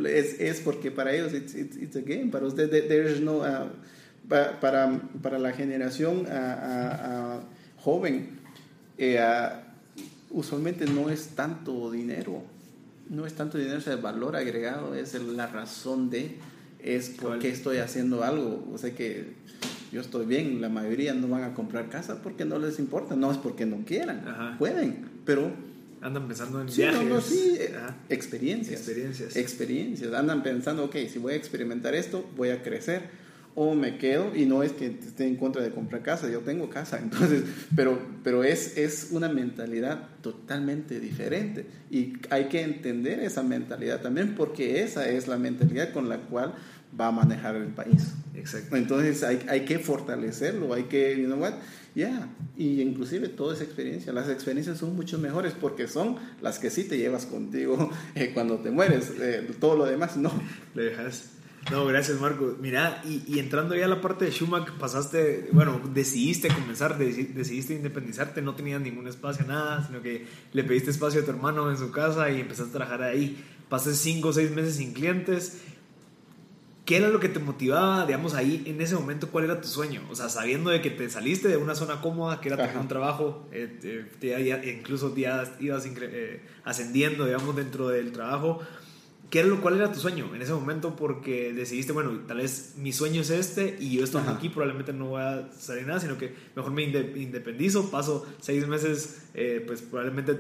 [0.05, 2.27] Es, es, porque para ellos it's, it's, a game.
[2.31, 3.37] Para ustedes, there no.
[3.39, 3.69] Uh,
[4.27, 7.41] para, para la generación uh,
[7.81, 8.39] joven,
[8.97, 9.19] eh,
[10.31, 12.43] usualmente no es tanto dinero
[13.09, 16.37] no es tanto dinero, es el valor agregado, es la razón de,
[16.79, 18.67] es por qué estoy haciendo algo.
[18.73, 19.33] O sea que
[19.91, 23.31] yo estoy bien, la mayoría no van a comprar casa porque no les importa, no
[23.31, 25.51] es porque no quieran, pueden, pero...
[26.01, 27.01] Andan pensando en viajes.
[27.01, 27.73] No, no, sí, eh,
[28.09, 28.81] experiencias.
[28.81, 29.37] Experiencias.
[29.37, 30.13] Experiencias.
[30.13, 33.03] Andan pensando, ok, si voy a experimentar esto, voy a crecer
[33.55, 36.69] o me quedo y no es que esté en contra de comprar casa, yo tengo
[36.69, 37.43] casa, entonces,
[37.75, 44.35] pero, pero es, es una mentalidad totalmente diferente y hay que entender esa mentalidad también
[44.35, 46.55] porque esa es la mentalidad con la cual
[46.99, 48.13] va a manejar el país.
[48.35, 48.75] Exacto.
[48.75, 51.53] Entonces hay, hay que fortalecerlo, hay que, you know what,
[51.95, 52.27] ya,
[52.57, 56.85] y inclusive toda esa experiencia, las experiencias son mucho mejores porque son las que sí
[56.85, 60.31] te llevas contigo eh, cuando te mueres, eh, todo lo demás no.
[60.73, 61.32] Le dejas.
[61.71, 62.57] No, gracias Marco.
[62.59, 68.41] Mira, y, entrando ya a la parte de Schumacher, pasaste, bueno, decidiste comenzar, decidiste independizarte,
[68.41, 71.91] no tenías ningún espacio, nada, sino que le pediste espacio a tu hermano en su
[71.91, 73.43] casa y empezaste a trabajar ahí.
[73.69, 75.61] Pasaste cinco o seis meses sin clientes.
[76.85, 79.29] ¿Qué era lo que te motivaba, digamos, ahí en ese momento?
[79.29, 80.01] ¿Cuál era tu sueño?
[80.11, 83.47] O sea, sabiendo de que te saliste de una zona cómoda, que era un trabajo,
[83.53, 84.05] eh,
[84.77, 88.59] incluso ya ibas eh, ascendiendo, digamos, dentro del trabajo
[89.29, 90.95] ¿Qué era lo, ¿Cuál era tu sueño en ese momento?
[90.95, 95.07] Porque decidiste, bueno, tal vez mi sueño es este y yo estando aquí probablemente no
[95.07, 100.37] voy a salir nada, sino que mejor me independizo, paso seis meses, eh, pues probablemente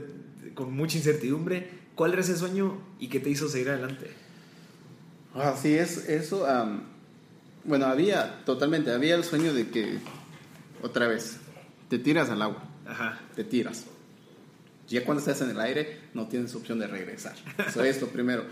[0.53, 1.83] con mucha incertidumbre.
[1.95, 4.11] ¿Cuál era ese sueño y qué te hizo seguir adelante?
[5.33, 6.45] Así es, eso,
[7.63, 9.97] bueno, había totalmente, había el sueño de que,
[10.83, 11.37] otra vez,
[11.89, 13.19] te tiras al agua, Ajá.
[13.35, 13.85] te tiras.
[14.87, 17.35] Ya cuando estás en el aire, no tienes opción de regresar.
[17.67, 18.43] Eso es lo primero.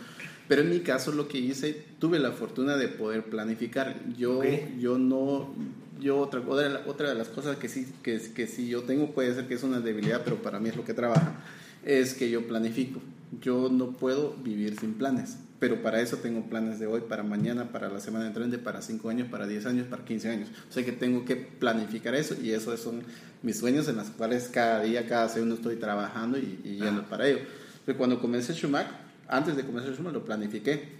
[0.47, 3.95] Pero en mi caso lo que hice, tuve la fortuna de poder planificar.
[4.17, 4.41] Yo,
[4.79, 5.53] yo no,
[5.99, 6.41] yo otra,
[6.85, 9.63] otra, de las cosas que sí, que, que sí yo tengo, puede ser que es
[9.63, 11.41] una debilidad, pero para mí es lo que trabaja,
[11.85, 12.99] es que yo planifico.
[13.41, 17.71] Yo no puedo vivir sin planes, pero para eso tengo planes de hoy, para mañana,
[17.71, 20.49] para la semana entrante, para 5 años, para 10 años, para 15 años.
[20.67, 23.03] O sea que tengo que planificar eso y esos son
[23.43, 27.41] mis sueños en los cuales cada día, cada segundo estoy trabajando y, yendo para ello.
[27.85, 28.89] Pero cuando comencé Schumacher,
[29.27, 30.99] antes de comenzar el lo planifiqué.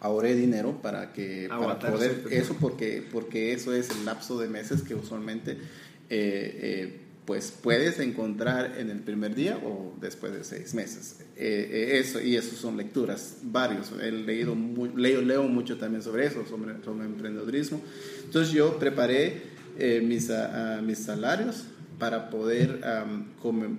[0.00, 4.82] Ahorré dinero para que para poder eso porque porque eso es el lapso de meses
[4.82, 5.58] que usualmente eh,
[6.10, 11.16] eh, pues puedes encontrar en el primer día o después de seis meses.
[11.36, 13.92] Eh, eh, eso, y eso son lecturas, varios.
[14.00, 17.82] He leído muy, leo, leo mucho también sobre eso, sobre, sobre emprendedurismo.
[18.24, 19.42] Entonces yo preparé
[19.76, 20.30] eh, mis,
[20.84, 21.64] mis salarios
[21.98, 22.80] para poder,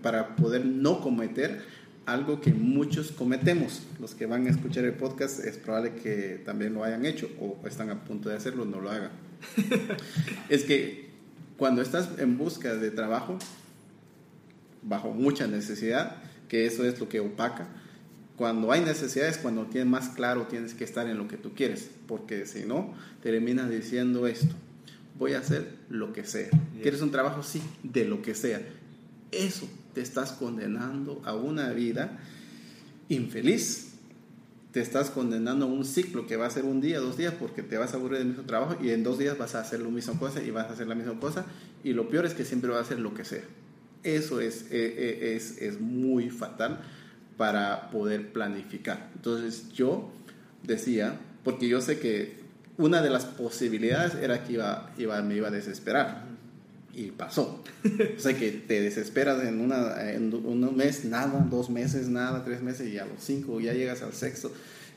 [0.01, 1.61] para poder no cometer
[2.05, 3.83] algo que muchos cometemos.
[3.99, 7.59] Los que van a escuchar el podcast es probable que también lo hayan hecho o
[7.65, 9.11] están a punto de hacerlo, no lo hagan.
[10.49, 11.06] es que
[11.57, 13.37] cuando estás en busca de trabajo,
[14.83, 17.67] bajo mucha necesidad, que eso es lo que opaca,
[18.37, 21.89] cuando hay necesidades, cuando tienes más claro, tienes que estar en lo que tú quieres,
[22.07, 22.93] porque si no,
[23.23, 24.53] terminas diciendo esto,
[25.17, 26.49] voy a hacer lo que sea.
[26.81, 27.41] ¿Quieres un trabajo?
[27.41, 28.61] Sí, de lo que sea.
[29.31, 32.19] Eso te estás condenando a una vida
[33.09, 33.86] infeliz,
[34.77, 37.63] te estás condenando a un ciclo que va a ser un día, dos días, porque
[37.63, 39.89] te vas a aburrir del mismo trabajo y en dos días vas a hacer la
[39.89, 41.47] misma cosa y vas a hacer la misma cosa
[41.83, 43.41] y lo peor es que siempre vas a hacer lo que sea.
[44.03, 46.79] Eso es, eh, eh, es, es muy fatal
[47.37, 49.09] para poder planificar.
[49.15, 50.11] Entonces yo
[50.61, 52.35] decía, porque yo sé que
[52.77, 56.23] una de las posibilidades era que iba, iba, me iba a desesperar.
[56.97, 57.63] Y pasó.
[58.17, 62.63] o sea que te desesperas en, una, en un mes, nada, dos meses, nada, tres
[62.63, 64.51] meses, y a los cinco ya llegas al sexto.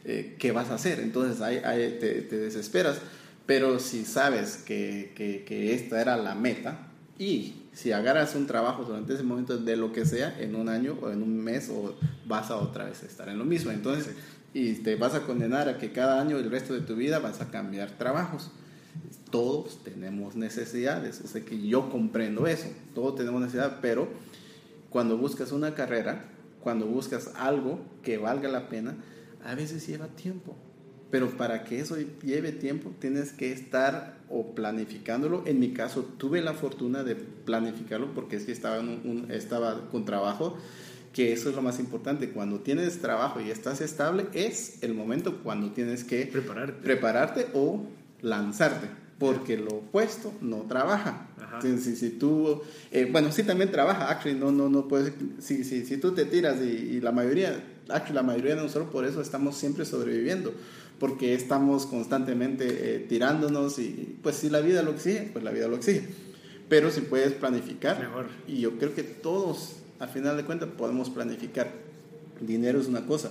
[0.07, 0.99] Eh, ¿Qué vas a hacer?
[1.01, 2.97] Entonces ahí, te, te, desesperas.
[3.45, 6.89] Pero si sabes que, que, que esta era la meta,
[7.19, 10.97] y si agarras un trabajo durante ese momento de lo que sea, en un año
[11.03, 11.95] o en un mes, o
[12.27, 13.73] vas a otra vez estar en lo mismo.
[13.73, 14.15] Entonces,
[14.55, 17.43] y te vas a condenar a que cada año, el resto de tu vida, vas
[17.43, 18.51] a cambiar trabajos
[19.31, 24.09] todos tenemos necesidades, o sea que yo comprendo eso, todos tenemos necesidad, pero
[24.91, 26.25] cuando buscas una carrera,
[26.61, 28.97] cuando buscas algo que valga la pena,
[29.45, 30.57] a veces lleva tiempo.
[31.11, 35.43] Pero para que eso lleve tiempo, tienes que estar o planificándolo.
[35.47, 40.05] En mi caso, tuve la fortuna de planificarlo porque es que estaba, un, estaba con
[40.05, 40.57] trabajo,
[41.13, 42.31] que eso es lo más importante.
[42.31, 47.87] Cuando tienes trabajo y estás estable, es el momento cuando tienes que prepararte, prepararte o
[48.23, 51.27] lanzarte porque lo opuesto no trabaja.
[51.61, 55.85] Si, si, tú, eh, bueno, sí también trabaja, actually, no, no, no puedes, si, si,
[55.85, 59.59] si tú te tiras y, la mayoría, actually, la mayoría de nosotros por eso estamos
[59.59, 60.55] siempre sobreviviendo,
[60.99, 65.69] porque estamos constantemente eh, tirándonos y pues si la vida lo exige, pues la vida
[65.69, 66.09] lo exige.
[66.71, 68.29] Pero si puedes planificar, Mejor.
[68.49, 71.71] y yo creo que todos, al final de cuentas, podemos planificar.
[72.41, 73.31] Dinero es una cosa,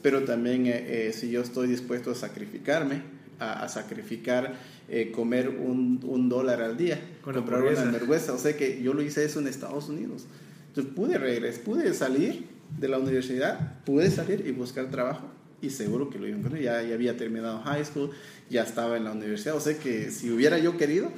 [0.00, 3.02] pero también eh, si yo estoy dispuesto a sacrificarme,
[3.38, 4.54] a, sacrificar
[4.88, 8.32] eh, comer un, un, dólar al día, Con comprar una hamburguesa.
[8.32, 10.26] O sea que yo lo hice eso en Estados Unidos.
[10.68, 12.46] Entonces pude regresar, pude salir
[12.78, 15.28] de la universidad, pude salir y buscar trabajo
[15.60, 18.10] y seguro que lo iba a Ya, ya había terminado high school,
[18.50, 19.56] ya estaba en la universidad.
[19.56, 21.10] O sea que si hubiera yo querido,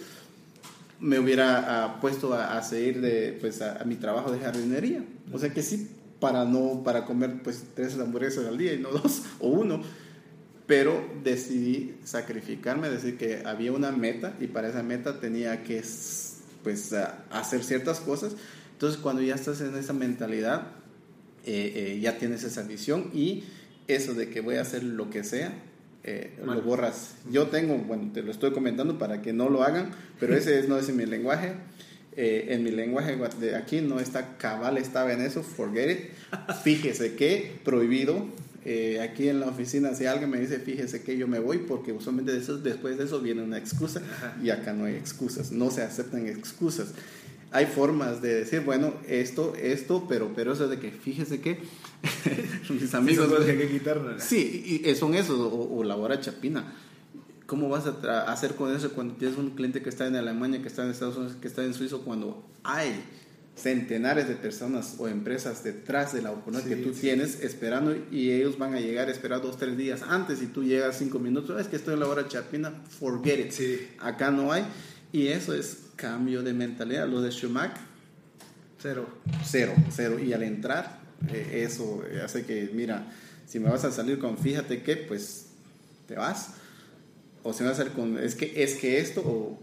[1.01, 5.05] me hubiera ah, puesto a, seguir de, pues, a, mi trabajo de jardinería.
[5.33, 5.91] O sea que sí,
[6.21, 9.83] para no para comer pues tres hamburguesas al día y no dos o uno
[10.69, 15.83] pero decidí sacrificarme, decir que había una meta y para esa meta tenía que
[16.62, 16.93] pues
[17.31, 18.37] hacer ciertas cosas.
[18.73, 20.69] Entonces cuando ya estás en esa mentalidad,
[21.47, 23.45] eh, eh, ya tienes esa visión y
[23.87, 25.55] eso de que voy a hacer lo que sea,
[26.05, 27.14] eh, lo borras.
[27.31, 30.69] Yo tengo, bueno, te lo estoy comentando para que no lo hagan, pero ese es,
[30.69, 31.55] no es en mi lenguaje.
[32.14, 35.99] en mi lenguaje de aquí no está cabal, estaba en eso, forget it.
[36.62, 38.27] Fíjese que prohibido
[38.71, 41.91] eh, aquí en la oficina, si alguien me dice, fíjese que yo me voy, porque
[41.91, 44.03] usualmente después de eso viene una excusa
[44.43, 46.89] y acá no hay excusas, no se aceptan excusas.
[47.51, 51.61] Hay formas de decir, bueno, esto, esto, pero, pero eso de que fíjese que
[52.69, 53.33] mis amigos...
[53.47, 54.16] Sí, que quitar.
[54.19, 56.75] Sí, y son esos, o, la hora chapina.
[57.47, 60.69] ¿Cómo vas a hacer con eso cuando tienes un cliente que está en Alemania, que
[60.69, 63.03] está en Estados Unidos, que está en Suiza, cuando hay
[63.59, 68.57] centenares de personas o empresas detrás de la oportunidad que tú tienes esperando y ellos
[68.57, 71.67] van a llegar a esperar dos, tres días antes y tú llegas cinco minutos, es
[71.67, 73.51] que estoy en la hora chapina, forget it.
[73.51, 73.89] Sí.
[73.99, 74.65] Acá no hay.
[75.13, 77.09] Y eso es cambio de mentalidad.
[77.09, 77.79] Lo de Schumacher,
[78.81, 79.09] cero.
[79.45, 80.19] Cero, cero.
[80.19, 81.01] Y al entrar,
[81.33, 83.11] eh, eso hace que, mira,
[83.47, 85.47] si me vas a salir con fíjate que, pues
[86.07, 86.51] te vas.
[87.43, 89.59] O si me vas a salir con, es que, es que esto, o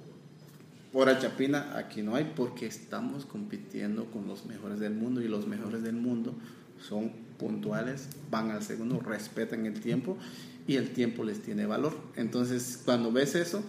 [0.98, 5.46] Hora Chapina aquí no hay porque estamos compitiendo con los mejores del mundo y los
[5.46, 6.34] mejores del mundo
[6.80, 10.18] son puntuales, van al segundo, respetan el tiempo
[10.66, 11.94] y el tiempo les tiene valor.
[12.16, 13.62] Entonces, cuando ves eso,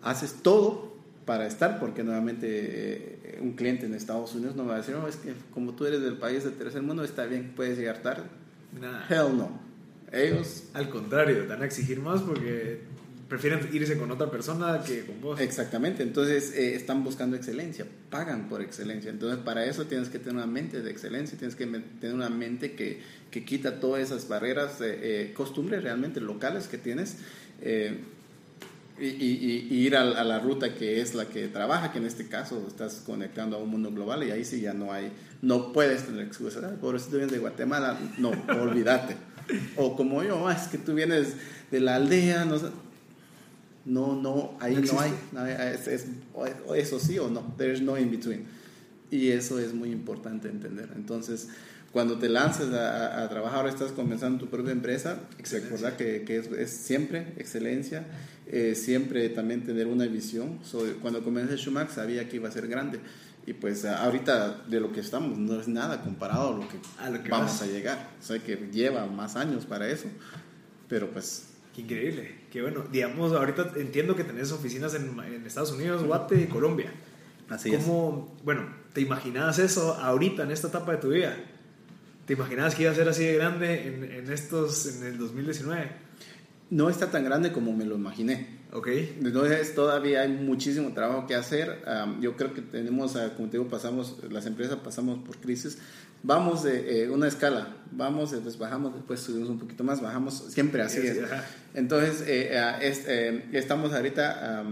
[0.00, 0.94] haces todo
[1.24, 5.08] para estar, porque nuevamente eh, un cliente en Estados Unidos no va a decir, no,
[5.08, 8.22] es que como tú eres del país del tercer mundo, está bien, puedes llegar tarde.
[9.10, 9.60] Hell no.
[10.12, 10.68] Ellos...
[10.72, 12.80] Al contrario, te van a exigir más porque
[13.32, 15.40] prefieren irse con otra persona que con vos.
[15.40, 19.10] Exactamente, entonces eh, están buscando excelencia, pagan por excelencia.
[19.10, 22.72] Entonces para eso tienes que tener una mente de excelencia, tienes que tener una mente
[22.72, 27.16] que, que quita todas esas barreras, eh, costumbres realmente locales que tienes.
[27.62, 28.00] Eh,
[29.00, 32.96] y, ir a, la ruta que es la que trabaja, que en este caso estás
[33.06, 35.10] conectando a un mundo global y ahí sí ya no hay,
[35.40, 36.70] no puedes tener excusas.
[36.78, 38.28] Por eso tú vienes de Guatemala, no,
[38.60, 39.16] olvídate.
[39.76, 41.34] O como yo, ah, es que tú vienes
[41.70, 42.58] de la aldea, no
[43.84, 45.12] no, no, ahí no, hay,
[45.86, 46.06] es,
[46.76, 48.44] eso sí o no, there's no in between.
[49.10, 50.88] Y eso es muy importante entender.
[50.96, 51.48] Entonces,
[51.92, 55.20] cuando te lances a, trabajar, ahora estás comenzando tu propia empresa,
[55.50, 58.06] recordar que, que es, siempre excelencia,
[58.46, 60.60] eh, siempre también tener una visión.
[61.02, 63.00] cuando comencé Schumacher sabía que iba a ser grande.
[63.44, 67.10] Y pues ahorita de lo que estamos no es nada comparado a lo que, a
[67.10, 68.10] lo que vamos a llegar.
[68.20, 70.06] O sea que lleva más años para eso.
[70.88, 72.84] Pero pues Qué increíble, qué bueno.
[72.90, 76.92] Digamos, ahorita entiendo que tenés oficinas en, Estados Unidos, Guate y Colombia.
[77.48, 78.44] Así ¿Cómo, es.
[78.44, 81.36] Bueno, ¿te imaginabas eso ahorita, en esta etapa de tu vida?
[82.26, 85.90] ¿Te imaginabas que iba a ser así de grande en, en estos, en el 2019?
[86.70, 88.62] No está tan grande como me lo imaginé.
[88.72, 88.88] Ok.
[88.88, 91.82] Entonces todavía hay muchísimo trabajo que hacer.
[92.20, 95.78] yo creo que tenemos, ah, como te digo, pasamos, las empresas pasamos por crisis,
[96.22, 100.82] vamos de eh, una escala, vamos, después bajamos, después subimos un poquito más, bajamos, siempre
[100.82, 101.18] así es.
[101.74, 102.50] Entonces, eh,
[102.80, 104.64] eh, estamos ahorita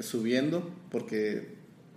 [0.00, 1.56] subiendo porque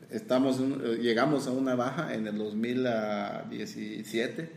[0.09, 0.59] estamos,
[0.99, 4.49] llegamos a una baja en el 2017,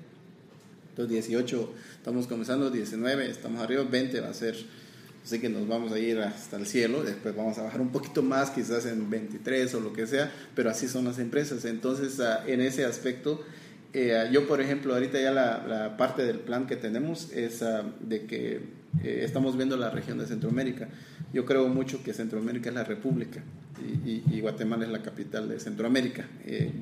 [0.90, 4.56] entonces 18, estamos comenzando 19, estamos arriba, 20 va a ser...
[5.24, 8.22] Así que nos vamos a ir hasta el cielo, después vamos a bajar un poquito
[8.22, 11.64] más, quizás en 23 o lo que sea, pero así son las empresas.
[11.64, 13.42] Entonces, ah, en ese aspecto,
[13.94, 18.26] eh, yo, por ejemplo, ahorita ya la, parte del plan que tenemos es ah, de
[18.26, 18.56] que
[19.04, 20.88] eh, estamos viendo la región de Centroamérica.
[21.32, 23.40] Yo creo mucho que Centroamérica es la república
[24.04, 26.72] y, Guatemala es la capital de Centroamérica, eh,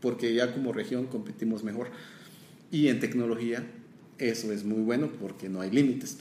[0.00, 1.88] porque ya como región competimos mejor.
[2.70, 3.66] Y en tecnología
[4.18, 6.18] eso es muy bueno porque no hay límites.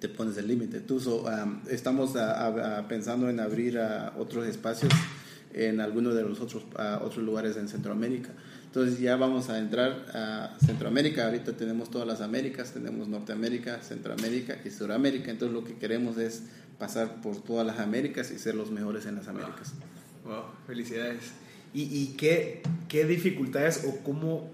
[0.00, 0.80] Te pones el límite.
[0.80, 3.78] Tú ah, estamos ah, pensando en abrir
[4.18, 4.92] otros espacios
[5.54, 6.64] en algunos de los otros,
[7.00, 8.30] otros lugares en Centroamérica
[8.72, 11.26] entonces ya vamos a entrar a Centroamérica.
[11.26, 15.30] Ahorita tenemos todas las Américas, tenemos Norteamérica, Centroamérica y Suramérica.
[15.30, 16.44] Entonces lo que queremos es
[16.78, 19.74] pasar por todas las Américas y ser los mejores en las Américas.
[20.24, 21.32] Wow, felicidades.
[21.74, 24.50] ¿Y, y qué, qué, dificultades o cómo,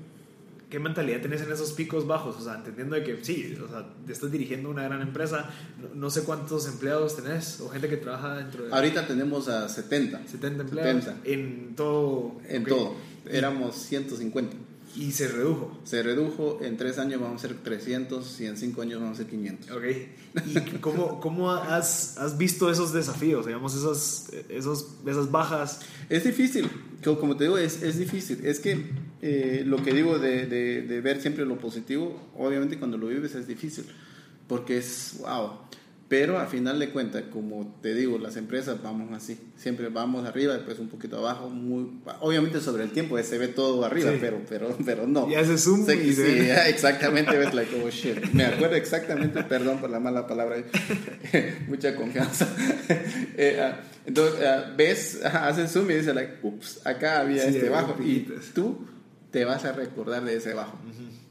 [0.68, 2.38] qué mentalidad tenés en esos picos bajos?
[2.38, 5.48] O sea, entendiendo de que sí, o sea, estás dirigiendo una gran empresa,
[5.94, 8.74] no, sé cuántos empleados tenés o gente que trabaja dentro de...
[8.74, 10.26] Ahorita tenemos a 70.
[10.26, 11.04] 70 empleados.
[11.04, 11.30] 70.
[11.30, 12.40] En todo.
[12.48, 12.96] En todo
[13.30, 14.56] éramos 150.
[14.96, 15.78] Y se redujo.
[15.84, 19.22] Se redujo, en tres años vamos a ser 300 y en cinco años vamos a
[19.22, 19.70] ser 500.
[19.70, 19.84] Ok.
[20.46, 25.80] ¿Y cómo, cómo has, has, visto esos desafíos, digamos, esos, esos, esas bajas?
[26.08, 26.68] Es difícil,
[27.04, 28.44] como te digo, es, es difícil.
[28.44, 28.90] Es que
[29.22, 33.34] eh, lo que digo de, de, de, ver siempre lo positivo, obviamente cuando lo vives
[33.34, 33.84] es difícil,
[34.46, 35.50] porque es, wow,
[36.08, 40.54] pero a final de cuentas, como te digo, las empresas vamos así, siempre vamos arriba,
[40.54, 44.74] después un poquito abajo, muy, obviamente sobre el tiempo se ve todo arriba, pero, pero,
[44.86, 45.28] pero no.
[45.28, 46.22] Y hace zoom y sí,
[46.66, 48.32] exactamente, ves like, oh shit.
[48.32, 50.56] Me acuerdo exactamente, perdón por la mala palabra,
[51.68, 52.48] mucha confianza.
[53.40, 57.94] Eh, ah, entonces, ah, ves, hace zoom y dices, like, ups, acá había este bajo,
[58.02, 58.84] y tú
[59.30, 60.76] te vas a recordar de ese bajo.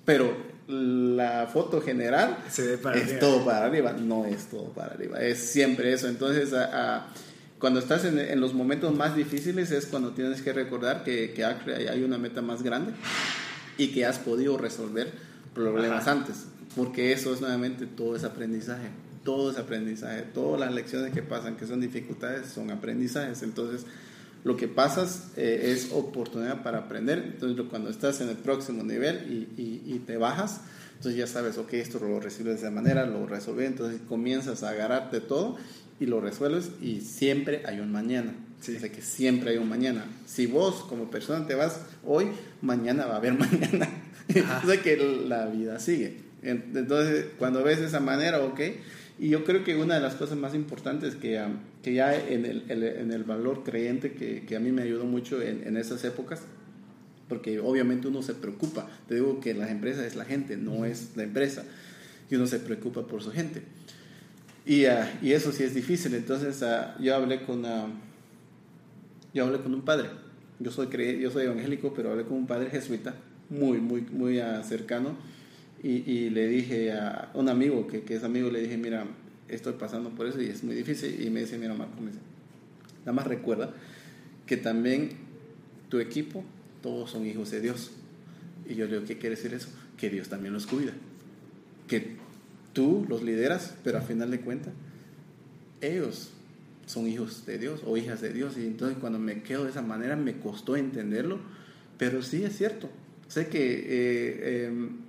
[0.05, 3.93] Pero la foto general es todo para arriba.
[3.93, 6.07] No es todo para arriba, es siempre eso.
[6.07, 6.53] Entonces,
[7.59, 12.03] cuando estás en, los momentos más difíciles es cuando tienes que recordar que, que hay
[12.03, 12.93] una meta más grande
[13.77, 15.11] y que has podido resolver
[15.53, 16.45] problemas antes.
[16.75, 18.89] Porque eso es nuevamente todo ese aprendizaje.
[19.23, 20.23] Todo ese aprendizaje.
[20.33, 23.41] Todas las lecciones que pasan, que son dificultades, son aprendizajes.
[23.41, 23.85] Entonces,
[24.43, 27.33] lo que pasas eh, es oportunidad para aprender.
[27.33, 30.61] Entonces, cuando estás en el próximo nivel y, te bajas,
[30.95, 34.69] entonces ya sabes, ok, esto lo recibes de esa manera, lo resolví, entonces comienzas a
[34.69, 35.57] agarrarte todo
[35.99, 38.33] y lo resuelves y siempre hay un mañana.
[38.61, 38.75] Sí.
[38.75, 40.05] O sea que siempre hay un mañana.
[40.25, 42.27] Si vos como persona te vas hoy,
[42.61, 43.89] mañana va a haber mañana.
[44.63, 46.27] o sea que la vida sigue.
[46.41, 48.59] Entonces, cuando ves de esa manera, ok,
[49.19, 51.43] y yo creo que una de las cosas más importantes que,
[51.81, 55.41] que ya en el, en el, valor creyente que, que, a mí me ayudó mucho
[55.41, 56.41] en, en, esas épocas,
[57.27, 61.13] porque obviamente uno se preocupa, te digo que las empresas es la gente, no es
[61.15, 61.63] la empresa,
[62.29, 63.63] y uno se preocupa por su gente.
[64.67, 67.87] Y, ah, y eso sí es difícil, entonces uh, yo hablé con, uh,
[69.33, 70.09] yo hablé con un padre,
[70.59, 70.89] yo soy,
[71.19, 73.15] yo soy evangélico, pero hablé con un padre jesuita,
[73.49, 75.15] muy, muy, muy cercano,
[75.83, 79.05] y, le dije a un amigo que, es amigo, le dije, mira,
[79.47, 81.21] estoy pasando por eso y es muy difícil.
[81.21, 82.21] Y me dice, mira Marco, me dice,
[83.01, 83.73] nada más recuerda
[84.45, 85.11] que también
[85.89, 86.43] tu equipo,
[86.81, 87.91] todos son hijos de Dios.
[88.67, 89.69] Y yo le digo, ¿qué quiere decir eso?
[89.97, 90.93] Que Dios también los cuida.
[91.87, 92.17] Que
[92.73, 94.73] tú los lideras, pero a final de cuentas,
[95.81, 96.31] ellos
[96.85, 98.57] son hijos de Dios o hijas de Dios.
[98.57, 101.39] Y entonces cuando me quedo de esa manera me costó entenderlo,
[101.97, 102.89] pero sí es cierto.
[103.27, 105.06] Sé que eh, em,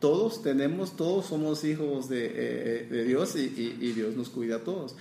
[0.00, 4.58] todos tenemos, todos somos hijos de, eh, de Dios y, y, Dios nos cuida a
[4.60, 4.96] todos.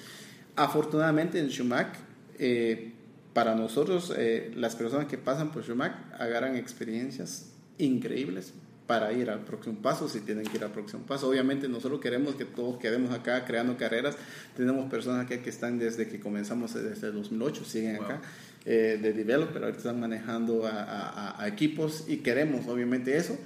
[0.56, 1.98] Afortunadamente en Shumac,
[2.38, 2.94] eh,
[3.34, 4.14] para nosotros,
[4.56, 8.54] las personas que pasan por Shumac agarran experiencias increíbles
[8.90, 11.30] para ir al próximo paso, si tienen que ir al próximo paso.
[11.30, 14.18] Obviamente nosotros queremos que todos quedemos acá creando carreras.
[14.58, 18.20] Tenemos personas acá que están desde que comenzamos, desde el 2008, siguen acá
[18.66, 23.38] eh, de developer, ahorita están manejando a, equipos y queremos obviamente eso.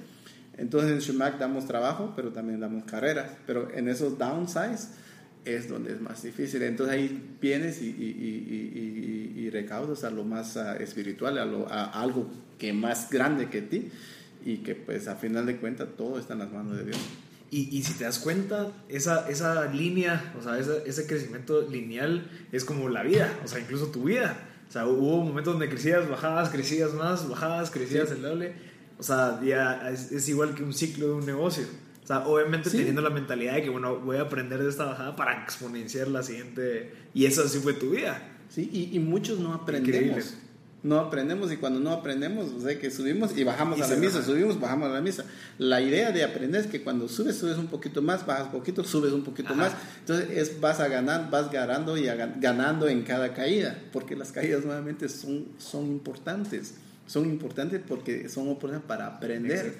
[0.56, 3.30] Entonces en Shumac damos trabajo, pero también damos carreras.
[3.46, 4.90] Pero en esos downsides
[5.44, 6.62] es donde es más difícil.
[6.62, 11.70] Entonces ahí vienes y, y, y, y recaudas a lo más uh, espiritual, a, lo,
[11.70, 13.90] a algo que más grande que ti
[14.44, 16.98] y que pues a final de cuentas todo está en las manos de Dios.
[17.50, 22.28] Y, y si te das cuenta, esa, esa línea, o sea, ese, ese, crecimiento lineal
[22.50, 24.36] es como la vida, o sea, incluso tu vida.
[24.68, 28.54] O sea, hubo momentos donde crecías, bajabas, crecías más, bajabas, crecías el doble.
[28.98, 31.64] O sea, ya es, es, igual que un ciclo de un negocio.
[32.02, 35.16] O sea, obviamente teniendo la mentalidad de que, bueno, voy a aprender de esta bajada
[35.16, 36.92] para exponenciar la siguiente.
[37.14, 38.22] Y eso así fue tu vida.
[38.50, 40.36] Sí, y, y muchos no aprendemos
[40.84, 44.22] no aprendemos y cuando no aprendemos, o sea, que subimos y bajamos a la misa,
[44.22, 45.24] subimos, bajamos a la misa.
[45.56, 49.14] La idea de aprender es que cuando subes, subes un poquito más, bajas poquito, subes
[49.14, 49.72] un poquito más.
[50.00, 54.66] Entonces es, vas a ganar, vas ganando y ganando en cada caída, porque las caídas
[54.66, 56.74] nuevamente son, son importantes.
[57.06, 59.74] Son importantes porque son oportunidades para aprender.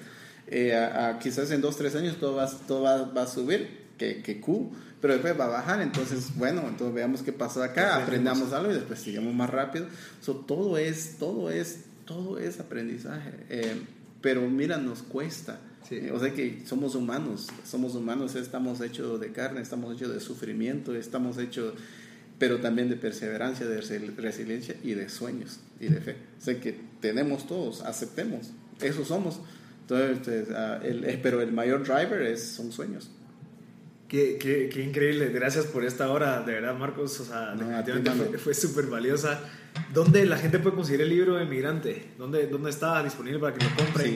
[0.47, 0.89] Eh,
[1.21, 4.71] quizás en dos, tres años todo, va, todo va, a subir, que, que Q,
[5.01, 8.75] pero después va a bajar, entonces, bueno, entonces veamos qué pasa acá, aprendamos algo y
[8.75, 9.87] después sigamos más rápido.
[10.19, 13.31] So, todo es, todo es, todo es aprendizaje.
[13.49, 13.81] Eh,
[14.21, 15.59] pero mira, nos cuesta.
[15.91, 20.19] Eh, o sea que somos humanos, somos humanos, estamos hechos de carne, estamos hechos de
[20.19, 21.75] sufrimiento, estamos hechos,
[22.37, 23.81] pero también de perseverancia, de
[24.17, 26.15] resiliencia y de sueños y de fe.
[26.37, 29.39] O sea que tenemos todos, aceptemos, eso somos.
[29.81, 33.11] Entonces, ah, el, pero el mayor driver es, son sueños.
[34.07, 37.55] Qué, qué, qué, increíble, gracias por esta hora, de verdad Marcos, o sea,
[37.85, 39.41] fue, fue súper valiosa.
[39.93, 42.11] ¿Dónde la gente puede conseguir el libro de Migrante?
[42.17, 44.15] ¿Dónde, dónde está disponible para que lo compren?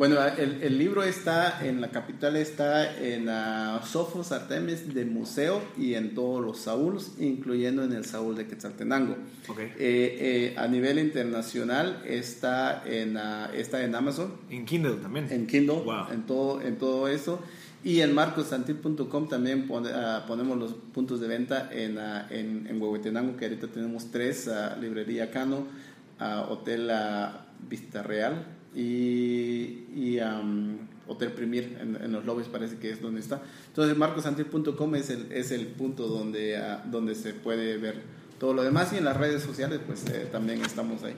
[0.00, 5.60] Bueno, el, el, libro está en la capital, está en uh, Sofos Artemis de Museo
[5.76, 9.18] y en todos los Sauls, incluyendo en el Saúl de Quetzaltenango.
[9.46, 9.66] Okay.
[9.66, 14.32] Eh, eh, a nivel internacional está en, uh, está en Amazon.
[14.48, 15.26] En Kindle también.
[15.30, 17.38] En Kindle, en, todo, en todo eso.
[17.84, 23.36] Y en marcosantil.com también ah, ponemos los puntos de venta en, uh, en, en, Huehuetenango,
[23.36, 25.66] que ahorita tenemos tres, uh, Librería Cano,
[26.48, 26.90] Hotel
[27.68, 30.18] Vista Real y, y
[31.06, 33.42] Hotel Premier, en, los lobbies parece que es donde está.
[33.68, 36.60] Entonces marcosantil.com es el, es el punto donde,
[36.90, 38.02] donde se puede ver
[38.38, 41.14] todo lo demás y en las redes sociales pues eh, también estamos ahí.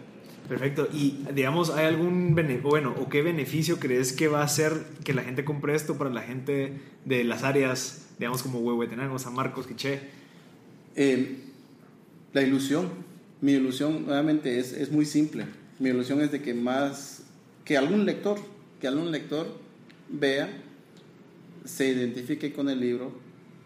[0.49, 0.89] Perfecto.
[0.93, 4.73] Y digamos, ¿hay algún bueno o qué beneficio crees que va a hacer
[5.05, 9.35] que la gente compre esto para la gente de las áreas, digamos, como Huehuetenango, San
[9.35, 10.01] Marcos, Quiché?
[10.97, 11.39] Eh,
[12.33, 12.91] la ilusión.
[13.41, 15.47] Mi ilusión, nuevamente, es, es muy simple.
[15.79, 17.22] Mi ilusión es de que más,
[17.65, 18.39] que algún lector,
[18.81, 19.47] que algún lector
[20.09, 20.49] vea,
[21.65, 23.13] se identifique con el libro,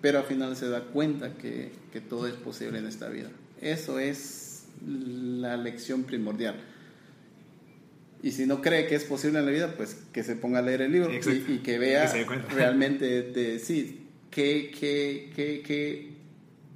[0.01, 3.31] pero al final se da cuenta que, que todo es posible en esta vida.
[3.61, 6.57] Eso es la lección primordial.
[8.23, 10.63] Y si no cree que es posible en la vida, pues que se ponga a
[10.63, 12.11] leer el libro y, que vea
[12.53, 16.13] realmente de, sí, qué, qué, qué,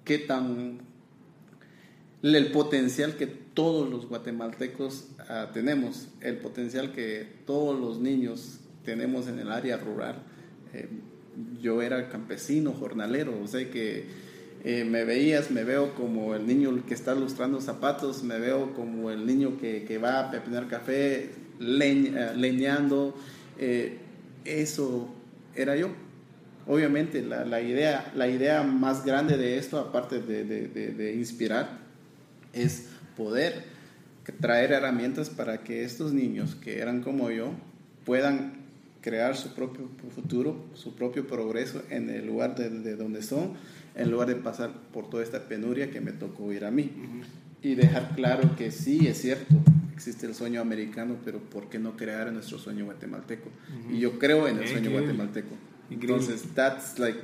[0.05, 0.79] qué, tan
[2.23, 9.28] el potencial que todos los guatemaltecos ah, tenemos, el potencial que todos los niños tenemos
[9.28, 10.16] en el área rural.
[10.72, 10.88] Eh,
[11.61, 14.07] yo era campesino, jornalero, o sea que
[14.64, 19.11] eh, me veías, me veo como el niño que está lustrando zapatos, me veo como
[19.11, 21.30] el niño que, que va a pepinar café,
[21.61, 23.14] eh, leñando.
[24.44, 25.09] Eso
[25.55, 25.88] era yo.
[26.66, 31.80] Obviamente la, la, idea, la idea más grande de esto, aparte de, de, de inspirar,
[32.53, 32.89] es
[33.21, 33.64] poder
[34.41, 37.53] traer herramientas para que estos niños que eran como yo
[38.07, 38.55] puedan
[39.03, 43.53] crear su propio futuro, su propio progreso en el lugar de, donde son
[43.95, 46.93] en lugar de pasar por toda esta penuria que me tocó ir a mí.
[47.62, 49.55] Y dejar claro que sí, es cierto,
[49.95, 53.51] existe el sueño americano, pero ¿por qué no crear nuestro sueño guatemalteco?
[53.91, 55.55] Y yo creo en el sueño guatemalteco.
[55.91, 57.18] Entonces, that's like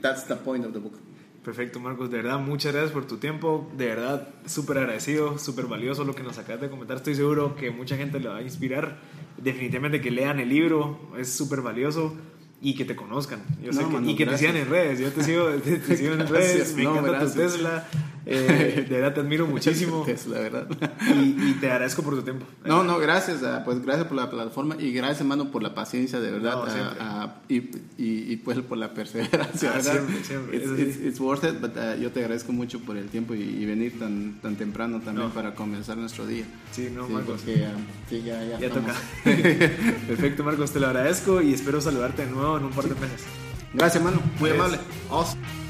[0.00, 1.03] that's the point of the book.
[1.44, 2.10] Perfecto, Marcos.
[2.10, 3.70] De verdad, muchas gracias por tu tiempo.
[3.76, 6.96] De verdad, súper agradecido, súper valioso lo que nos acabas de comentar.
[6.96, 8.98] Estoy seguro que mucha gente le va a inspirar.
[9.36, 12.14] Definitivamente que lean el libro, es súper valioso
[12.62, 13.44] y que te conozcan.
[13.62, 14.98] Yo sé que, y que te sigan en redes.
[14.98, 17.86] Yo te sigo, te, sigo en redes, me encanta tu Tesla.
[18.26, 20.02] Eh, de verdad te admiro muchísimo.
[20.06, 20.66] Tesla, verdad.
[21.14, 22.46] Y, te agradezco por tu tiempo.
[22.64, 23.42] No, no, gracias.
[23.42, 26.64] Ah, pues gracias por la plataforma y gracias, hermano, por la paciencia, de verdad.
[26.66, 29.92] Ah, ah, y, y, y, pues por la perseverancia, ¿verdad?
[29.92, 30.56] Siempre, siempre.
[30.56, 34.40] It's, it's, worth it, but yo te agradezco mucho por el tiempo y, venir tan,
[34.40, 36.44] tan temprano también para comenzar nuestro día.
[36.72, 37.42] Sí, no, Marcos.
[37.42, 37.66] Porque,
[38.08, 38.58] sí, ya, ya.
[38.58, 38.94] Ya toca.
[39.24, 43.24] Perfecto, Marcos, te lo agradezco y espero saludarte de nuevo en un par de meses.
[43.72, 44.22] Gracias, hermano.
[44.38, 44.78] Muy amable.
[45.10, 45.63] Awesome.